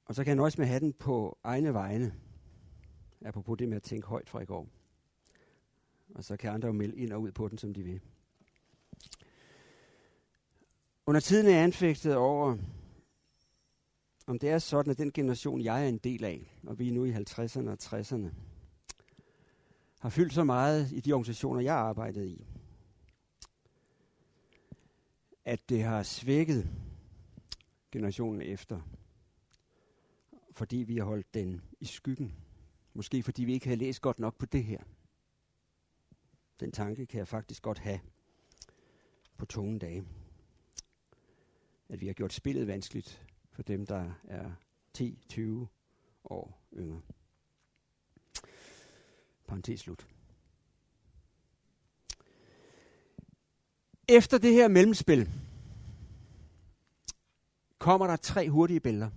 Og 0.05 0.15
så 0.15 0.25
kan 0.25 0.29
jeg 0.29 0.37
nøjes 0.37 0.59
med 0.59 0.67
at 0.67 0.71
have 0.71 0.81
den 0.81 0.93
på 0.93 1.39
egne 1.45 1.75
vegne. 1.75 2.15
Apropos 3.25 3.59
det 3.59 3.69
med 3.69 3.77
at 3.77 3.83
tænke 3.83 4.07
højt 4.07 4.29
fra 4.29 4.41
i 4.41 4.45
går. 4.45 4.69
Og 6.15 6.25
så 6.25 6.37
kan 6.37 6.51
andre 6.51 6.67
jo 6.67 6.73
melde 6.73 6.97
ind 6.97 7.13
og 7.13 7.21
ud 7.21 7.33
på 7.33 7.49
den, 7.49 7.59
som 7.59 7.75
de 7.75 7.83
vil. 7.83 8.01
Under 11.07 11.21
tiden 11.21 11.47
er 11.47 11.51
jeg 11.51 11.63
anfægtet 11.63 12.17
over, 12.17 12.57
om 14.31 14.39
det 14.39 14.51
er 14.51 14.59
sådan, 14.59 14.91
at 14.91 14.99
den 14.99 15.13
generation, 15.13 15.61
jeg 15.61 15.85
er 15.85 15.89
en 15.89 15.99
del 15.99 16.25
af, 16.25 16.57
og 16.67 16.79
vi 16.79 16.89
er 16.89 16.93
nu 16.93 17.05
i 17.05 17.13
50'erne 17.13 17.69
og 17.69 17.79
60'erne, 17.83 18.29
har 20.01 20.09
fyldt 20.09 20.33
så 20.33 20.45
meget 20.45 20.93
i 20.93 21.01
de 21.01 21.13
organisationer, 21.13 21.61
jeg 21.61 21.75
arbejdede 21.75 22.29
i, 22.29 22.47
at 25.45 25.69
det 25.69 25.83
har 25.83 26.03
svækket 26.03 26.71
generationen 27.93 28.43
efter, 28.43 28.81
fordi 30.53 30.77
vi 30.77 30.97
har 30.97 31.05
holdt 31.05 31.35
den 31.35 31.63
i 31.81 31.85
skyggen. 31.85 32.35
Måske 32.95 33.23
fordi 33.23 33.45
vi 33.45 33.53
ikke 33.53 33.69
har 33.69 33.77
læst 33.77 34.01
godt 34.01 34.19
nok 34.19 34.39
på 34.39 34.47
det 34.47 34.65
her. 34.65 34.83
Den 36.61 36.73
tanke 36.73 37.07
kan 37.07 37.19
jeg 37.19 37.29
faktisk 37.29 37.63
godt 37.63 37.79
have 37.79 38.01
på 39.37 39.47
tunge 39.47 39.79
dage. 39.79 40.05
At 41.89 42.01
vi 42.01 42.07
har 42.07 42.15
gjort 42.15 42.33
spillet 42.33 42.67
vanskeligt 42.67 43.30
for 43.53 43.63
dem, 43.63 43.87
der 43.87 44.11
er 44.25 44.51
10-20 44.99 45.67
år 46.25 46.63
yngre. 46.77 47.01
Parenthes 49.47 49.81
slut. 49.81 50.07
Efter 54.09 54.39
det 54.39 54.53
her 54.53 54.69
mellemspil, 54.69 55.29
kommer 57.79 58.07
der 58.07 58.17
tre 58.17 58.51
hurtige 58.51 58.81
billeder. 58.81 59.11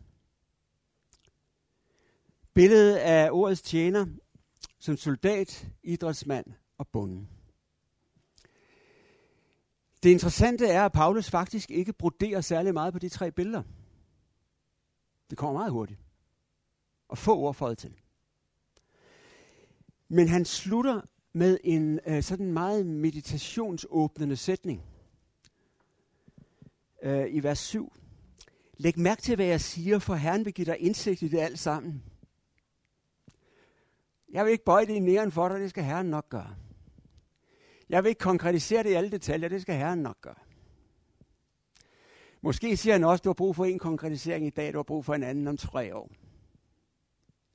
Billedet 2.53 2.95
af 2.95 3.29
ordets 3.31 3.61
tjener 3.61 4.05
som 4.79 4.97
soldat, 4.97 5.67
idrætsmand 5.83 6.45
og 6.77 6.87
bunden. 6.87 7.29
Det 10.03 10.09
interessante 10.09 10.67
er, 10.67 10.85
at 10.85 10.91
Paulus 10.91 11.29
faktisk 11.29 11.71
ikke 11.71 11.93
broderer 11.93 12.41
særlig 12.41 12.73
meget 12.73 12.93
på 12.93 12.99
de 12.99 13.09
tre 13.09 13.31
billeder. 13.31 13.63
Det 15.33 15.37
kommer 15.37 15.59
meget 15.59 15.71
hurtigt. 15.71 15.99
Og 17.07 17.17
få 17.17 17.37
ord 17.37 17.53
fået 17.53 17.77
til. 17.77 17.93
Men 20.07 20.27
han 20.27 20.45
slutter 20.45 21.01
med 21.33 21.57
en 21.63 21.99
øh, 22.07 22.23
sådan 22.23 22.53
meget 22.53 22.85
meditationsåbnende 22.85 24.35
sætning. 24.35 24.83
øh, 27.03 27.25
i 27.29 27.43
vers 27.43 27.59
7. 27.59 27.93
Læg 28.77 28.99
mærke 28.99 29.21
til, 29.21 29.35
hvad 29.35 29.45
jeg 29.45 29.61
siger, 29.61 29.99
for 29.99 30.15
Herren 30.15 30.45
vil 30.45 30.53
give 30.53 30.65
dig 30.65 30.77
indsigt 30.79 31.21
i 31.21 31.27
det 31.27 31.39
alt 31.39 31.59
sammen. 31.59 32.03
Jeg 34.31 34.45
vil 34.45 34.51
ikke 34.51 34.65
bøje 34.65 34.85
det 34.85 34.93
i 34.93 34.99
næren 34.99 35.31
for 35.31 35.49
dig, 35.49 35.59
det 35.59 35.69
skal 35.69 35.83
Herren 35.83 36.07
nok 36.07 36.29
gøre. 36.29 36.55
Jeg 37.89 38.03
vil 38.03 38.09
ikke 38.09 38.19
konkretisere 38.19 38.83
det 38.83 38.89
i 38.89 38.93
alle 38.93 39.11
detaljer, 39.11 39.49
det 39.49 39.61
skal 39.61 39.75
Herren 39.75 39.99
nok 39.99 40.21
gøre. 40.21 40.52
Måske 42.45 42.77
siger 42.77 42.93
han 42.93 43.03
også, 43.03 43.21
at 43.21 43.23
du 43.23 43.29
har 43.29 43.33
brug 43.33 43.55
for 43.55 43.65
en 43.65 43.79
konkretisering 43.79 44.47
i 44.47 44.49
dag, 44.49 44.73
du 44.73 44.77
har 44.77 44.83
brug 44.83 45.05
for 45.05 45.13
en 45.13 45.23
anden 45.23 45.47
om 45.47 45.57
tre 45.57 45.95
år. 45.95 46.11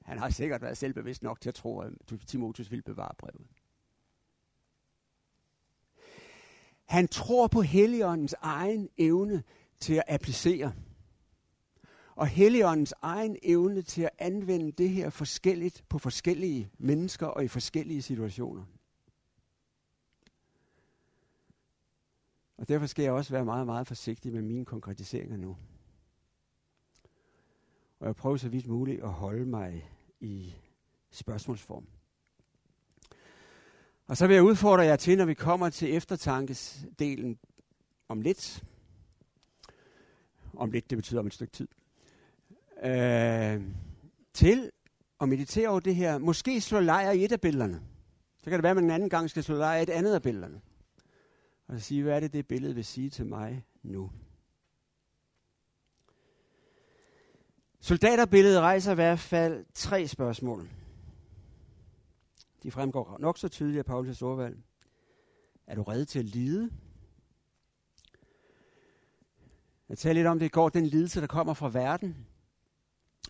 Han 0.02 0.18
har 0.18 0.30
sikkert 0.30 0.62
været 0.62 0.78
selvbevidst 0.78 1.22
nok 1.22 1.40
til 1.40 1.48
at 1.48 1.54
tro, 1.54 1.80
at 1.80 1.92
Timotheus 2.26 2.70
ville 2.70 2.82
bevare 2.82 3.14
brevet. 3.18 3.46
Han 6.84 7.08
tror 7.08 7.46
på 7.46 7.62
Helligåndens 7.62 8.34
egen 8.40 8.88
evne 8.98 9.42
til 9.80 9.94
at 9.94 10.04
applicere. 10.08 10.72
Og 12.14 12.26
Helligåndens 12.26 12.94
egen 13.02 13.36
evne 13.42 13.82
til 13.82 14.02
at 14.02 14.10
anvende 14.18 14.72
det 14.72 14.90
her 14.90 15.10
forskelligt 15.10 15.84
på 15.88 15.98
forskellige 15.98 16.70
mennesker 16.78 17.26
og 17.26 17.44
i 17.44 17.48
forskellige 17.48 18.02
situationer. 18.02 18.64
Og 22.58 22.68
derfor 22.68 22.86
skal 22.86 23.02
jeg 23.02 23.12
også 23.12 23.32
være 23.32 23.44
meget, 23.44 23.66
meget 23.66 23.86
forsigtig 23.86 24.32
med 24.32 24.42
mine 24.42 24.64
konkretiseringer 24.64 25.36
nu. 25.36 25.56
Og 28.00 28.06
jeg 28.06 28.16
prøver 28.16 28.36
så 28.36 28.48
vidt 28.48 28.66
muligt 28.66 29.02
at 29.02 29.12
holde 29.12 29.46
mig 29.46 29.90
i 30.20 30.54
spørgsmålsform. 31.10 31.86
Og 34.06 34.16
så 34.16 34.26
vil 34.26 34.34
jeg 34.34 34.44
udfordre 34.44 34.84
jer 34.84 34.96
til, 34.96 35.18
når 35.18 35.24
vi 35.24 35.34
kommer 35.34 35.70
til 35.70 35.94
eftertankesdelen 35.96 37.38
om 38.08 38.20
lidt. 38.20 38.64
Om 40.54 40.70
lidt, 40.70 40.90
det 40.90 40.98
betyder 40.98 41.20
om 41.20 41.26
et 41.26 41.34
stykke 41.34 41.52
tid. 41.52 41.68
Øh, 42.84 43.62
til 44.32 44.70
at 45.20 45.28
meditere 45.28 45.68
over 45.68 45.80
det 45.80 45.94
her. 45.94 46.18
Måske 46.18 46.60
slå 46.60 46.80
lejr 46.80 47.10
i 47.10 47.24
et 47.24 47.32
af 47.32 47.40
billederne. 47.40 47.82
Så 48.38 48.44
kan 48.44 48.52
det 48.52 48.62
være, 48.62 48.70
at 48.70 48.76
man 48.76 48.84
en 48.84 48.90
anden 48.90 49.10
gang 49.10 49.30
skal 49.30 49.44
slå 49.44 49.56
lejr 49.56 49.78
i 49.78 49.82
et 49.82 49.90
andet 49.90 50.14
af 50.14 50.22
billederne. 50.22 50.60
Og 51.68 51.80
sige, 51.80 52.02
hvad 52.02 52.16
er 52.16 52.20
det, 52.20 52.32
det 52.32 52.46
billede 52.46 52.74
vil 52.74 52.84
sige 52.84 53.10
til 53.10 53.26
mig 53.26 53.64
nu? 53.82 54.10
Soldaterbilledet 57.80 58.60
rejser 58.60 58.92
i 58.92 58.94
hvert 58.94 59.18
fald 59.18 59.66
tre 59.74 60.08
spørgsmål. 60.08 60.68
De 62.62 62.70
fremgår 62.70 63.18
nok 63.18 63.38
så 63.38 63.48
tydeligt 63.48 63.88
af 63.88 63.94
Paulus' 63.94 64.22
ordvalg. 64.22 64.58
Er 65.66 65.74
du 65.74 65.82
reddet 65.82 66.08
til 66.08 66.18
at 66.18 66.24
lide? 66.24 66.70
Jeg 69.88 69.98
talte 69.98 70.18
lidt 70.18 70.26
om 70.26 70.38
det 70.38 70.46
i 70.46 70.48
går, 70.48 70.68
den 70.68 70.86
lidelse, 70.86 71.20
der 71.20 71.26
kommer 71.26 71.54
fra 71.54 71.68
verden 71.68 72.26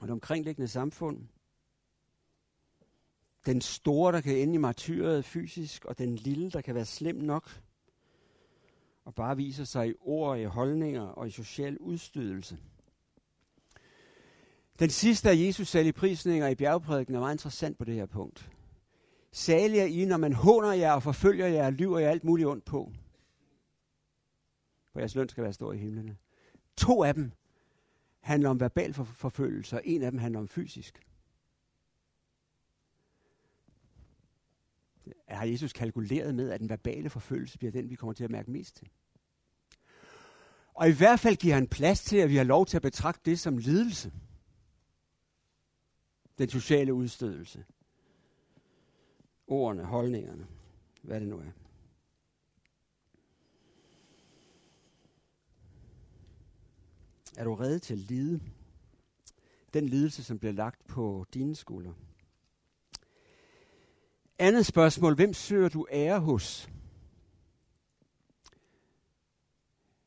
og 0.01 0.09
det 0.09 0.11
omkringliggende 0.11 0.69
samfund. 0.69 1.29
Den 3.47 3.61
store, 3.61 4.13
der 4.13 4.21
kan 4.21 4.37
ende 4.37 4.55
i 4.55 4.59
martyret 4.59 5.25
fysisk, 5.25 5.85
og 5.85 5.99
den 5.99 6.17
lille, 6.17 6.51
der 6.51 6.61
kan 6.61 6.75
være 6.75 6.85
slem 6.85 7.17
nok, 7.17 7.63
og 9.09 9.15
bare 9.15 9.37
viser 9.37 9.65
sig 9.65 9.89
i 9.89 9.95
ord, 10.01 10.39
i 10.39 10.45
holdninger 10.45 11.03
og 11.03 11.27
i 11.27 11.31
social 11.31 11.79
udstødelse. 11.79 12.59
Den 14.79 14.91
sidste 14.91 15.31
af 15.31 15.35
Jesus 15.37 15.69
saligprisninger 15.69 16.49
i 16.49 16.55
bjergprædiken 16.55 17.15
er 17.15 17.21
meget 17.21 17.35
interessant 17.35 17.79
på 17.79 17.85
det 17.85 17.95
her 17.95 18.07
punkt. 18.07 18.51
Salige 19.33 19.83
er 19.83 19.87
I, 19.87 20.05
når 20.05 20.17
man 20.17 20.33
håner 20.33 20.73
jer 20.73 20.93
og 20.93 21.03
forfølger 21.03 21.47
jer 21.47 21.67
og 21.67 21.73
lyver 21.73 21.99
jer 21.99 22.11
alt 22.11 22.25
muligt 22.25 22.49
ondt 22.49 22.65
på. 22.65 22.93
For 24.93 25.01
jeres 25.01 25.15
løn 25.15 25.29
skal 25.29 25.45
være 25.45 25.53
stor 25.53 25.73
i 25.73 25.79
himlene. 25.79 26.17
To 26.77 27.05
af 27.05 27.15
dem 27.15 27.33
handler 28.21 28.51
om 28.51 28.61
verbal 28.61 28.95
forfølgelse, 28.95 29.77
og 29.77 29.83
en 29.85 30.03
af 30.03 30.11
dem 30.11 30.21
handler 30.21 30.41
om 30.41 30.49
fysisk. 30.49 31.08
Har 35.29 35.47
Jesus 35.47 35.73
kalkuleret 35.73 36.35
med, 36.35 36.51
at 36.51 36.61
den 36.61 36.69
verbale 36.69 37.11
forfølgelse 37.11 37.59
bliver 37.59 37.73
den, 37.73 37.91
vi 37.91 37.95
kommer 37.95 38.13
til 38.13 38.25
at 38.25 38.31
mærke 38.31 38.51
mest 38.51 38.77
til? 38.77 38.89
Og 40.75 40.89
i 40.89 40.93
hvert 40.93 41.21
fald 41.21 41.37
giver 41.37 41.55
han 41.55 41.67
plads 41.67 42.05
til, 42.05 42.17
at 42.17 42.29
vi 42.29 42.37
har 42.37 42.45
lov 42.45 42.67
til 42.67 42.77
at 42.77 42.83
betragte 42.83 43.31
det 43.31 43.41
som 43.41 43.59
lidelse. 43.59 44.13
Den 46.39 46.49
sociale 46.49 46.95
udstødelse. 46.95 47.65
Ordene, 49.47 49.85
holdningerne, 49.85 50.47
hvad 51.03 51.21
det 51.21 51.29
nu 51.29 51.39
er. 51.39 51.53
Er 57.37 57.45
du 57.45 57.55
reddet 57.55 57.83
til 57.83 57.95
at 57.95 57.99
lide? 57.99 58.41
Den 59.75 59.89
lidelse, 59.89 60.25
som 60.25 60.39
bliver 60.39 60.53
lagt 60.53 60.87
på 60.87 61.27
dine 61.35 61.55
skuldre. 61.55 61.95
Andet 64.39 64.67
spørgsmål. 64.67 65.15
Hvem 65.15 65.33
søger 65.33 65.69
du 65.69 65.87
ære 65.91 66.21
hos? 66.21 66.69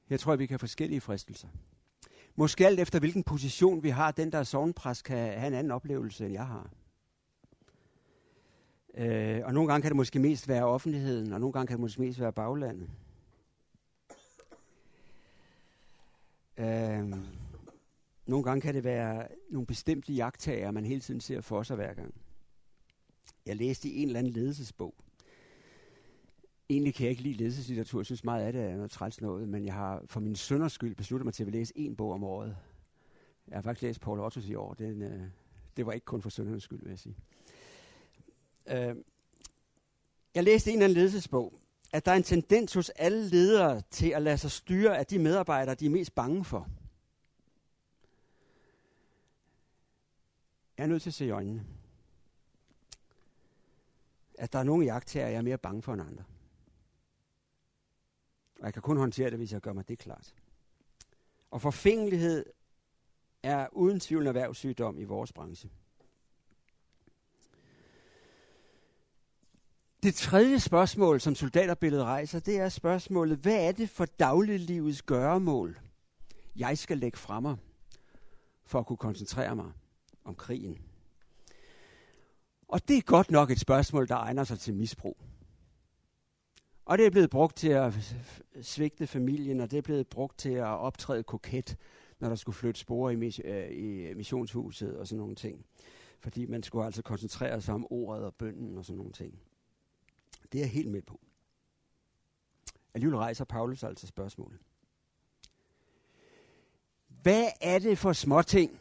Jeg 0.09 0.19
tror, 0.19 0.33
at 0.33 0.39
vi 0.39 0.45
kan 0.45 0.53
have 0.53 0.59
forskellige 0.59 1.01
fristelser. 1.01 1.47
Måske 2.35 2.65
alt 2.67 2.79
efter 2.79 2.99
hvilken 2.99 3.23
position 3.23 3.83
vi 3.83 3.89
har, 3.89 4.11
den 4.11 4.31
der 4.31 4.37
er 4.37 4.43
sovnpræst 4.43 5.03
kan 5.03 5.17
have 5.17 5.47
en 5.47 5.53
anden 5.53 5.71
oplevelse, 5.71 6.25
end 6.25 6.33
jeg 6.33 6.47
har. 6.47 6.69
Øh, 8.93 9.41
og 9.45 9.53
nogle 9.53 9.69
gange 9.69 9.81
kan 9.81 9.89
det 9.89 9.95
måske 9.95 10.19
mest 10.19 10.47
være 10.47 10.65
offentligheden, 10.65 11.33
og 11.33 11.39
nogle 11.39 11.53
gange 11.53 11.67
kan 11.67 11.77
det 11.77 11.81
måske 11.81 12.01
mest 12.01 12.19
være 12.19 12.33
baglandet. 12.33 12.89
Øh, 16.57 17.15
nogle 18.25 18.43
gange 18.43 18.61
kan 18.61 18.73
det 18.73 18.83
være 18.83 19.27
nogle 19.49 19.65
bestemte 19.67 20.13
jagttager, 20.13 20.71
man 20.71 20.85
hele 20.85 21.01
tiden 21.01 21.21
ser 21.21 21.41
for 21.41 21.63
sig 21.63 21.75
hver 21.75 21.93
gang. 21.93 22.20
Jeg 23.45 23.55
læste 23.55 23.89
i 23.89 24.01
en 24.01 24.07
eller 24.07 24.19
anden 24.19 24.33
ledelsesbog. 24.33 24.95
Egentlig 26.69 26.93
kan 26.95 27.03
jeg 27.03 27.11
ikke 27.11 27.21
lide 27.21 27.37
ledelseslitteratur. 27.37 27.99
Jeg 27.99 28.05
synes 28.05 28.23
meget 28.23 28.43
af 28.43 28.53
det 28.53 28.61
er 28.61 28.75
noget 28.75 28.91
træls 28.91 29.21
noget, 29.21 29.49
men 29.49 29.65
jeg 29.65 29.73
har 29.73 30.03
for 30.05 30.19
min 30.19 30.35
sønders 30.35 30.73
skyld 30.73 30.95
besluttet 30.95 31.25
mig 31.25 31.33
til 31.33 31.43
at 31.43 31.51
læse 31.51 31.73
en 31.75 31.95
bog 31.95 32.11
om 32.11 32.23
året. 32.23 32.57
Jeg 33.47 33.57
har 33.57 33.61
faktisk 33.61 33.81
læst 33.81 34.01
Paul 34.01 34.19
Ottos 34.19 34.45
i 34.45 34.55
år. 34.55 34.73
Den, 34.73 35.01
øh, 35.01 35.23
det 35.77 35.85
var 35.85 35.91
ikke 35.91 36.05
kun 36.05 36.21
for 36.21 36.29
søndernes 36.29 36.63
skyld, 36.63 36.79
vil 36.81 36.89
jeg 36.89 36.99
sige. 36.99 37.15
Øh, 38.67 38.95
jeg 40.35 40.43
læste 40.43 40.71
en 40.71 40.77
eller 40.77 40.85
anden 40.85 40.95
ledelsesbog, 40.95 41.53
at 41.93 42.05
der 42.05 42.11
er 42.11 42.15
en 42.15 42.23
tendens 42.23 42.73
hos 42.73 42.89
alle 42.89 43.29
ledere 43.29 43.81
til 43.91 44.09
at 44.09 44.21
lade 44.21 44.37
sig 44.37 44.51
styre 44.51 44.97
af 44.97 45.05
de 45.05 45.19
medarbejdere, 45.19 45.75
de 45.75 45.85
er 45.85 45.89
mest 45.89 46.15
bange 46.15 46.45
for. 46.45 46.67
Jeg 50.77 50.83
er 50.83 50.87
nødt 50.87 51.01
til 51.01 51.09
at 51.09 51.13
se 51.13 51.25
i 51.25 51.29
øjnene, 51.29 51.65
at 54.41 54.53
der 54.53 54.59
er 54.59 54.63
nogle 54.63 54.85
jagttager, 54.85 55.27
jeg 55.27 55.37
er 55.37 55.41
mere 55.41 55.57
bange 55.57 55.81
for 55.81 55.93
end 55.93 56.01
andre. 56.01 56.23
Og 58.59 58.65
jeg 58.65 58.73
kan 58.73 58.81
kun 58.81 58.97
håndtere 58.97 59.29
det, 59.29 59.37
hvis 59.37 59.53
jeg 59.53 59.61
gør 59.61 59.73
mig 59.73 59.87
det 59.87 59.99
klart. 59.99 60.33
Og 61.51 61.61
forfængelighed 61.61 62.45
er 63.43 63.67
uden 63.71 63.99
tvivl 63.99 64.21
en 64.21 64.27
erhvervssygdom 64.27 64.99
i 64.99 65.03
vores 65.03 65.33
branche. 65.33 65.69
Det 70.03 70.15
tredje 70.15 70.59
spørgsmål, 70.59 71.21
som 71.21 71.35
soldaterbilledet 71.35 72.05
rejser, 72.05 72.39
det 72.39 72.59
er 72.59 72.69
spørgsmålet, 72.69 73.37
hvad 73.37 73.67
er 73.67 73.71
det 73.71 73.89
for 73.89 74.05
dagliglivets 74.05 75.01
gøremål, 75.01 75.79
jeg 76.55 76.77
skal 76.77 76.97
lægge 76.97 77.17
fremme 77.17 77.57
for 78.63 78.79
at 78.79 78.85
kunne 78.85 78.97
koncentrere 78.97 79.55
mig 79.55 79.71
om 80.23 80.35
krigen? 80.35 80.90
Og 82.71 82.87
det 82.87 82.97
er 82.97 83.01
godt 83.01 83.31
nok 83.31 83.51
et 83.51 83.59
spørgsmål, 83.59 84.07
der 84.07 84.15
egner 84.15 84.43
sig 84.43 84.59
til 84.59 84.73
misbrug. 84.73 85.17
Og 86.85 86.97
det 86.97 87.05
er 87.05 87.09
blevet 87.09 87.29
brugt 87.29 87.55
til 87.55 87.69
at 87.69 88.15
svigte 88.61 89.07
familien, 89.07 89.59
og 89.59 89.71
det 89.71 89.77
er 89.77 89.81
blevet 89.81 90.07
brugt 90.07 90.37
til 90.37 90.49
at 90.49 90.65
optræde 90.65 91.23
koket, 91.23 91.77
når 92.19 92.29
der 92.29 92.35
skulle 92.35 92.55
flytte 92.55 92.79
spore 92.79 93.13
i, 93.13 93.15
mis- 93.15 93.47
øh, 93.47 93.71
i 93.71 94.13
missionshuset 94.13 94.97
og 94.97 95.07
sådan 95.07 95.19
nogle 95.19 95.35
ting. 95.35 95.65
Fordi 96.19 96.45
man 96.45 96.63
skulle 96.63 96.85
altså 96.85 97.01
koncentrere 97.01 97.61
sig 97.61 97.73
om 97.73 97.87
ordet 97.89 98.25
og 98.25 98.35
bønden 98.35 98.77
og 98.77 98.85
sådan 98.85 98.97
nogle 98.97 99.11
ting. 99.11 99.39
Det 100.51 100.57
er 100.57 100.63
jeg 100.63 100.71
helt 100.71 100.91
med 100.91 101.01
på. 101.01 101.19
Alligevel 102.93 103.17
rejser 103.17 103.45
Paulus 103.45 103.83
altså 103.83 104.07
spørgsmålet. 104.07 104.59
Hvad 107.07 107.47
er 107.61 107.79
det 107.79 107.97
for 107.97 108.13
småting, 108.13 108.79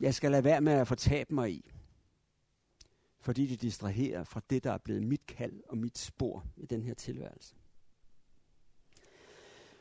jeg 0.00 0.14
skal 0.14 0.30
lade 0.30 0.44
være 0.44 0.60
med 0.60 0.72
at 0.72 0.88
fortabe 0.88 1.34
mig 1.34 1.50
i? 1.50 1.73
Fordi 3.24 3.46
det 3.46 3.62
distraherer 3.62 4.24
fra 4.24 4.40
det, 4.50 4.64
der 4.64 4.72
er 4.72 4.78
blevet 4.78 5.02
mit 5.02 5.26
kald 5.26 5.62
og 5.68 5.78
mit 5.78 5.98
spor 5.98 6.46
i 6.56 6.66
den 6.66 6.82
her 6.82 6.94
tilværelse. 6.94 7.54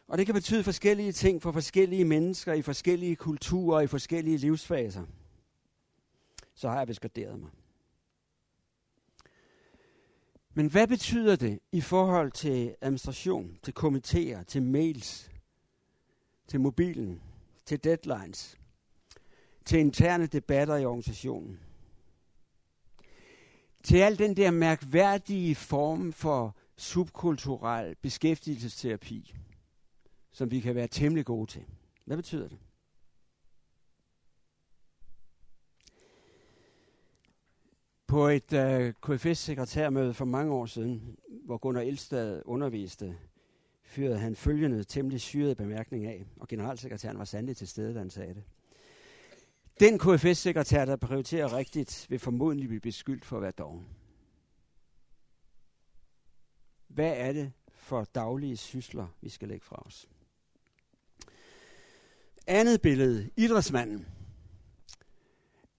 Og 0.08 0.18
det 0.18 0.26
kan 0.26 0.36
betyde 0.36 0.64
forskellige 0.64 1.12
ting 1.12 1.42
for 1.42 1.52
forskellige 1.52 2.06
mennesker 2.06 2.54
i 2.54 2.62
forskellige 2.62 3.16
kulturer 3.16 3.78
og 3.78 3.84
i 3.84 3.88
forskellige 3.88 4.38
livsfaser. 4.38 5.06
Så 6.54 6.70
har 6.70 6.78
jeg 6.78 6.88
beskaderet 6.88 7.40
mig. 7.40 7.52
Men 10.54 10.68
hvad 10.68 10.88
betyder 10.88 11.36
det 11.36 11.60
i 11.72 11.82
forhold 11.82 12.32
til 12.32 12.76
administration, 12.82 13.60
til 13.64 13.74
komitéer, 13.80 14.44
til 14.44 14.64
mails, 14.64 15.32
til 16.48 16.62
mobilen, 16.62 17.22
til 17.66 17.84
deadlines, 17.84 18.58
til 19.66 19.80
interne 19.80 20.28
debatter 20.28 20.76
i 20.76 20.86
organisationen. 20.86 21.73
Til 23.84 23.98
al 23.98 24.18
den 24.18 24.38
der 24.38 24.52
mærkværdige 24.52 25.56
form 25.56 26.14
for 26.14 26.56
subkulturel 26.78 27.96
beskæftigelsesterapi, 28.02 29.36
som 30.32 30.52
vi 30.52 30.60
kan 30.60 30.76
være 30.76 30.88
temmelig 30.88 31.26
gode 31.26 31.52
til. 31.52 31.64
Hvad 32.06 32.18
betyder 32.18 32.48
det? 32.48 32.58
På 38.08 38.28
et 38.28 38.54
øh, 38.54 38.94
KFS-sekretærmøde 39.02 40.14
for 40.14 40.26
mange 40.26 40.54
år 40.54 40.66
siden, 40.66 41.18
hvor 41.46 41.58
Gunnar 41.58 41.82
Elstad 41.82 42.42
underviste, 42.46 43.18
fyrede 43.84 44.18
han 44.18 44.36
følgende 44.36 44.84
temmelig 44.84 45.22
syrede 45.22 45.56
bemærkning 45.56 46.06
af, 46.06 46.26
og 46.40 46.48
generalsekretæren 46.48 47.18
var 47.18 47.26
sandelig 47.26 47.58
til 47.58 47.68
stede, 47.68 47.94
da 47.94 48.00
han 48.00 48.10
sagde 48.10 48.34
det. 48.34 48.44
Den 49.80 50.00
KFS-sekretær, 50.00 50.86
der 50.86 50.96
prioriterer 50.96 51.58
rigtigt, 51.58 52.06
vil 52.10 52.20
formodentlig 52.20 52.68
blive 52.68 52.82
beskyldt 52.82 53.26
for 53.26 53.36
at 53.36 53.42
være 53.42 53.52
doven. 53.52 53.88
Hvad 56.88 57.14
er 57.18 57.34
det 57.34 57.52
for 57.70 58.04
daglige 58.04 58.58
sysler, 58.58 59.08
vi 59.22 59.30
skal 59.30 59.48
lægge 59.48 59.66
fra 59.66 59.84
os? 59.86 60.10
Andet 62.48 62.82
billede, 62.82 63.30
idrætsmanden. 63.38 64.08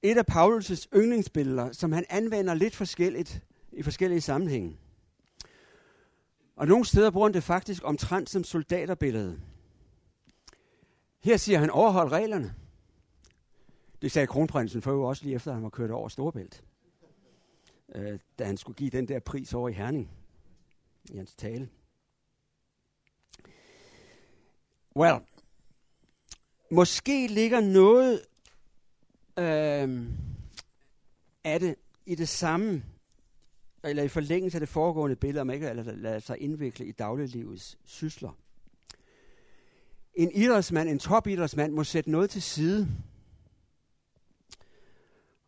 Et 0.03 0.19
af 0.19 0.25
Paulus' 0.31 0.87
yndlingsbilleder, 0.97 1.73
som 1.73 1.93
han 1.93 2.05
anvender 2.11 2.55
lidt 2.55 2.77
forskelligt 2.77 3.43
i 3.73 3.83
forskellige 3.83 4.21
sammenhænge. 4.21 4.79
Og 6.57 6.67
nogle 6.67 6.85
steder 6.85 7.11
bruger 7.11 7.29
han 7.29 7.35
det 7.35 7.43
faktisk 7.43 7.83
omtrent 7.85 8.31
som 8.31 8.45
soldaterbillede. 8.45 9.41
Her 11.21 11.37
siger 11.37 11.59
han, 11.59 11.71
overhold 11.71 12.13
reglerne. 12.13 12.55
Det 14.05 14.13
sagde 14.13 14.27
kronprinsen 14.27 14.83
for 14.83 15.09
også 15.09 15.25
lige 15.25 15.35
efter, 15.35 15.51
at 15.51 15.55
han 15.55 15.63
var 15.63 15.71
kørt 15.71 15.91
over 15.91 16.09
Storebælt. 16.09 16.65
Øh, 17.95 18.19
da 18.39 18.45
han 18.45 18.57
skulle 18.57 18.77
give 18.77 18.91
den 18.91 19.09
der 19.09 19.19
pris 19.19 19.55
over 19.55 19.69
i 19.69 19.73
Herning 19.73 20.11
i 21.11 21.17
hans 21.17 21.35
tale. 21.35 21.69
Well, 24.97 25.15
måske 26.71 27.27
ligger 27.27 27.61
noget 27.61 28.21
øh, 29.39 30.09
af 31.45 31.61
det 31.61 31.75
i 32.07 32.15
det 32.15 32.29
samme, 32.29 32.85
eller 33.85 34.03
i 34.03 34.09
forlængelse 34.09 34.57
af 34.57 34.61
det 34.61 34.69
foregående 34.69 35.17
billede, 35.17 35.41
om 35.41 35.51
ikke 35.51 35.71
at 35.71 35.99
lade 35.99 36.21
sig 36.21 36.39
indvikle 36.39 36.87
i 36.87 36.93
dagliglivets 36.93 37.79
sysler. 37.85 38.39
En 40.15 40.31
idrætsmand, 40.33 40.89
en 40.89 40.99
topidrætsmand, 40.99 41.73
må 41.73 41.85
sætte 41.85 42.11
noget 42.11 42.31
til 42.31 42.43
side 42.43 42.89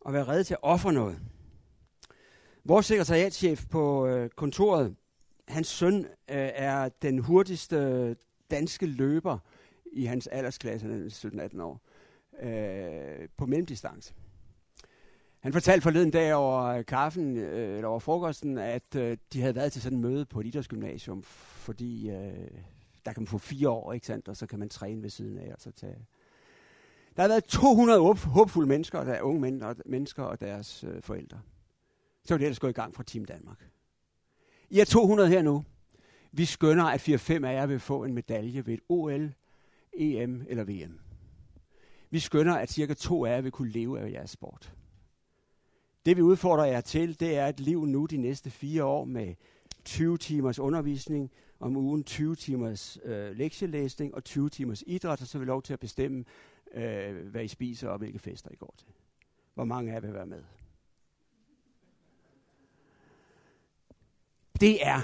og 0.01 0.13
være 0.13 0.27
redde 0.27 0.43
til 0.43 0.53
at 0.53 0.59
ofre 0.61 0.93
noget. 0.93 1.19
Vores 2.63 2.85
sekretariatschef 2.85 3.65
på 3.69 4.07
øh, 4.07 4.29
kontoret, 4.29 4.95
hans 5.47 5.67
søn 5.67 5.99
øh, 6.05 6.49
er 6.55 6.89
den 7.01 7.19
hurtigste 7.19 7.75
øh, 7.75 8.15
danske 8.51 8.85
løber 8.85 9.37
i 9.91 10.05
hans 10.05 10.27
aldersklasse, 10.27 11.05
17-18 11.07 11.61
år, 11.61 11.81
øh, 12.41 13.29
på 13.37 13.45
mellemdistance. 13.45 14.13
Han 15.39 15.53
fortalte 15.53 15.81
forleden 15.81 16.11
dag 16.11 16.33
over 16.33 16.81
kaffen, 16.81 17.37
øh, 17.37 17.75
eller 17.75 17.87
over 17.87 17.99
frokosten, 17.99 18.57
at 18.57 18.95
øh, 18.95 19.17
de 19.33 19.41
havde 19.41 19.55
været 19.55 19.71
til 19.71 19.81
sådan 19.81 19.97
et 19.97 20.01
møde 20.01 20.25
på 20.25 20.39
et 20.39 20.45
idrætsgymnasium, 20.45 21.23
fordi 21.23 22.09
øh, 22.09 22.47
der 23.05 23.13
kan 23.13 23.21
man 23.21 23.27
få 23.27 23.37
fire 23.37 23.69
år, 23.69 23.93
ikke 23.93 24.07
sandt? 24.07 24.27
og 24.27 24.37
så 24.37 24.47
kan 24.47 24.59
man 24.59 24.69
træne 24.69 25.03
ved 25.03 25.09
siden 25.09 25.37
af, 25.37 25.53
og 25.53 25.61
så 25.61 25.71
tage... 25.71 25.95
Der 27.17 27.23
har 27.23 27.27
været 27.27 27.43
200 27.43 28.15
håbfulde 28.15 28.67
mennesker, 28.69 29.03
der 29.03 29.13
er 29.13 29.21
unge 29.21 29.41
mænd 29.41 29.61
og, 29.61 29.75
mennesker 29.85 30.23
og 30.23 30.39
deres 30.39 30.83
øh, 30.83 31.01
forældre. 31.01 31.41
Så 32.23 32.33
var 32.33 32.37
det 32.37 32.45
ellers 32.45 32.59
gået 32.59 32.71
i 32.71 32.73
gang 32.73 32.95
fra 32.95 33.03
Team 33.03 33.25
Danmark. 33.25 33.69
I 34.69 34.79
er 34.79 34.85
200 34.85 35.29
her 35.29 35.41
nu. 35.41 35.63
Vi 36.31 36.45
skønner, 36.45 36.83
at 36.83 37.09
4-5 37.09 37.45
af 37.45 37.53
jer 37.53 37.65
vil 37.65 37.79
få 37.79 38.03
en 38.03 38.13
medalje 38.13 38.65
ved 38.65 38.73
et 38.73 38.79
OL, 38.89 39.33
EM 39.93 40.45
eller 40.47 40.63
VM. 40.63 40.99
Vi 42.09 42.19
skønner, 42.19 42.55
at 42.55 42.71
cirka 42.71 42.93
to 42.93 43.25
af 43.25 43.35
jer 43.35 43.41
vil 43.41 43.51
kunne 43.51 43.71
leve 43.71 43.99
af 43.99 44.11
jeres 44.11 44.29
sport. 44.29 44.73
Det 46.05 46.17
vi 46.17 46.21
udfordrer 46.21 46.65
jer 46.65 46.81
til, 46.81 47.19
det 47.19 47.37
er 47.37 47.47
et 47.47 47.59
liv 47.59 47.85
nu 47.85 48.05
de 48.05 48.17
næste 48.17 48.49
fire 48.49 48.83
år 48.83 49.05
med 49.05 49.35
20 49.85 50.17
timers 50.17 50.59
undervisning 50.59 51.31
om 51.59 51.77
ugen, 51.77 52.03
20 52.03 52.35
timers 52.35 52.97
øh, 53.03 53.31
lektielæsning 53.31 54.15
og 54.15 54.23
20 54.23 54.49
timers 54.49 54.83
idræt, 54.87 55.21
og 55.21 55.27
så 55.27 55.37
vil 55.37 55.47
lov 55.47 55.61
til 55.61 55.73
at 55.73 55.79
bestemme, 55.79 56.25
øh, 56.71 57.27
hvad 57.27 57.43
I 57.43 57.47
spiser 57.47 57.89
og 57.89 57.97
hvilke 57.97 58.19
fester 58.19 58.51
I 58.51 58.55
går 58.55 58.73
til. 58.77 58.87
Hvor 59.53 59.65
mange 59.65 59.91
af 59.91 59.95
jer 59.95 60.01
vil 60.01 60.13
være 60.13 60.25
med? 60.25 60.43
Det 64.59 64.87
er 64.87 65.01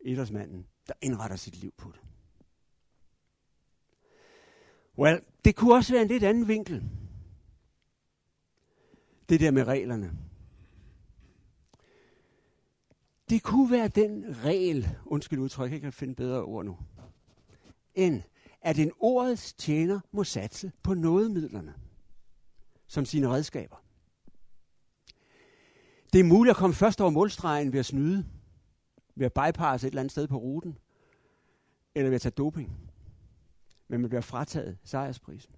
idrætsmanden, 0.00 0.66
der 0.88 0.94
indretter 1.00 1.36
sit 1.36 1.56
liv 1.56 1.72
på 1.76 1.92
det. 1.92 2.00
Well, 4.98 5.20
det 5.44 5.56
kunne 5.56 5.74
også 5.74 5.92
være 5.92 6.02
en 6.02 6.08
lidt 6.08 6.22
anden 6.22 6.48
vinkel. 6.48 6.90
Det 9.28 9.40
der 9.40 9.50
med 9.50 9.64
reglerne. 9.64 10.18
Det 13.30 13.42
kunne 13.42 13.70
være 13.70 13.88
den 13.88 14.44
regel, 14.44 14.88
undskyld 15.04 15.38
udtryk, 15.38 15.72
jeg 15.72 15.80
kan 15.80 15.92
finde 15.92 16.14
bedre 16.14 16.42
ord 16.42 16.64
nu, 16.64 16.78
end 17.94 18.22
at 18.62 18.78
en 18.78 18.92
ordets 19.00 19.52
tjener 19.52 20.00
må 20.12 20.24
satse 20.24 20.72
på 20.82 20.94
nådemidlerne 20.94 21.74
som 22.86 23.04
sine 23.04 23.28
redskaber. 23.28 23.76
Det 26.12 26.20
er 26.20 26.24
muligt 26.24 26.50
at 26.50 26.56
komme 26.56 26.74
først 26.74 27.00
over 27.00 27.10
målstregen 27.10 27.72
ved 27.72 27.78
at 27.78 27.86
snyde, 27.86 28.26
ved 29.14 29.26
at 29.26 29.32
bypasse 29.32 29.86
et 29.86 29.90
eller 29.90 30.00
andet 30.00 30.12
sted 30.12 30.28
på 30.28 30.36
ruten, 30.36 30.78
eller 31.94 32.08
ved 32.08 32.14
at 32.14 32.20
tage 32.20 32.32
doping. 32.36 32.80
Men 33.88 34.00
man 34.00 34.10
bliver 34.10 34.22
frataget 34.22 34.78
sejrsprisen. 34.84 35.52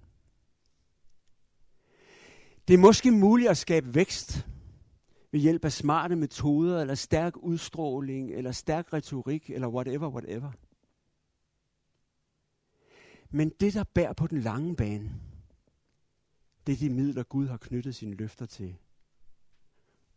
Det 2.69 2.75
er 2.75 2.79
måske 2.79 3.11
muligt 3.11 3.51
at 3.51 3.57
skabe 3.57 3.95
vækst 3.95 4.47
ved 5.33 5.41
hjælp 5.41 5.65
af 5.65 5.73
smarte 5.73 6.17
metoder, 6.17 6.81
eller 6.81 6.95
stærk 6.95 7.37
udstråling, 7.37 8.31
eller 8.31 8.53
stærk 8.53 8.93
retorik, 8.93 9.51
eller 9.51 9.69
whatever, 9.69 10.09
whatever. 10.09 10.51
Men 13.35 13.49
det, 13.49 13.75
der 13.75 13.85
bærer 13.85 14.13
på 14.13 14.27
den 14.27 14.41
lange 14.41 14.77
bane, 14.77 15.21
det 16.67 16.73
er 16.73 16.77
de 16.77 16.91
midler, 16.91 17.23
Gud 17.23 17.47
har 17.47 17.57
knyttet 17.57 17.95
sine 17.95 18.15
løfter 18.15 18.47
til. 18.47 18.77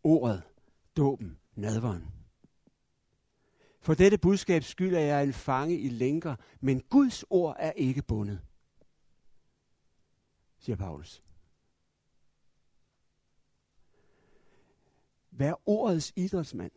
Ordet, 0.02 0.42
dåben, 0.96 1.38
nadveren. 1.54 2.04
For 3.80 3.94
dette 3.94 4.18
budskab 4.18 4.62
skyld 4.62 4.94
er 4.94 5.00
jeg 5.00 5.24
en 5.24 5.32
fange 5.32 5.78
i 5.78 5.88
lænker, 5.88 6.36
men 6.60 6.80
Guds 6.80 7.24
ord 7.30 7.56
er 7.58 7.72
ikke 7.72 8.02
bundet, 8.02 8.40
siger 10.58 10.76
Paulus. 10.76 11.22
Vær 15.30 15.54
ordets 15.66 16.12
idrætsmand. 16.16 16.72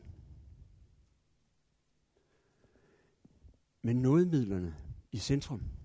Men 3.81 4.01
nådemidlerne 4.01 4.75
i 5.11 5.17
centrum. 5.17 5.80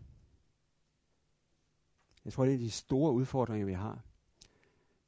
Jeg 2.27 2.33
tror, 2.33 2.45
det 2.45 2.55
er 2.55 2.59
de 2.59 2.71
store 2.71 3.13
udfordringer, 3.13 3.67
vi 3.67 3.73
har 3.73 4.05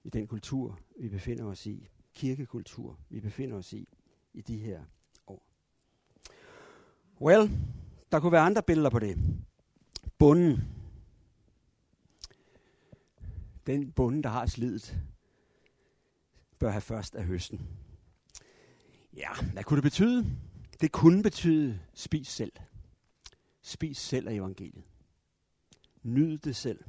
i 0.04 0.10
den 0.10 0.26
kultur, 0.26 0.78
vi 1.00 1.08
befinder 1.08 1.44
os 1.44 1.66
i. 1.66 1.88
Kirkekultur, 2.14 2.98
vi 3.08 3.20
befinder 3.20 3.56
os 3.56 3.72
i 3.72 3.88
i 4.32 4.40
de 4.40 4.58
her 4.58 4.84
år. 5.26 5.46
Well, 7.20 7.50
der 8.12 8.20
kunne 8.20 8.32
være 8.32 8.42
andre 8.42 8.62
billeder 8.62 8.90
på 8.90 8.98
det. 8.98 9.18
Bunden. 10.18 10.60
Den 13.66 13.92
bunden, 13.92 14.22
der 14.22 14.30
har 14.30 14.46
slidet, 14.46 15.00
bør 16.58 16.70
have 16.70 16.80
først 16.80 17.14
af 17.14 17.24
høsten. 17.24 17.68
Ja, 19.16 19.30
hvad 19.52 19.64
kunne 19.64 19.76
det 19.76 19.84
betyde? 19.84 20.36
Det 20.80 20.92
kunne 20.92 21.22
betyde, 21.22 21.80
spis 21.94 22.28
selv. 22.28 22.52
Spis 23.62 23.98
selv 23.98 24.28
af 24.28 24.34
evangeliet. 24.34 24.84
Nyd 26.02 26.38
det 26.38 26.56
selv. 26.56 26.84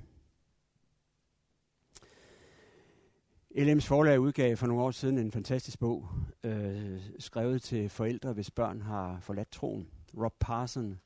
LM's 3.60 3.88
forlag 3.88 4.20
udgav 4.20 4.58
for 4.58 4.68
nogle 4.68 4.84
år 4.84 4.92
siden 4.92 5.18
en 5.18 5.32
fantastisk 5.32 5.80
bog, 5.80 6.10
øh, 6.44 7.02
skrevet 7.20 7.62
til 7.62 7.90
forældre, 7.90 8.34
hvis 8.34 8.52
børn 8.52 8.82
har 8.82 9.20
forladt 9.20 9.52
troen. 9.52 9.88
Rob 10.18 10.34
Parson, 10.40 11.00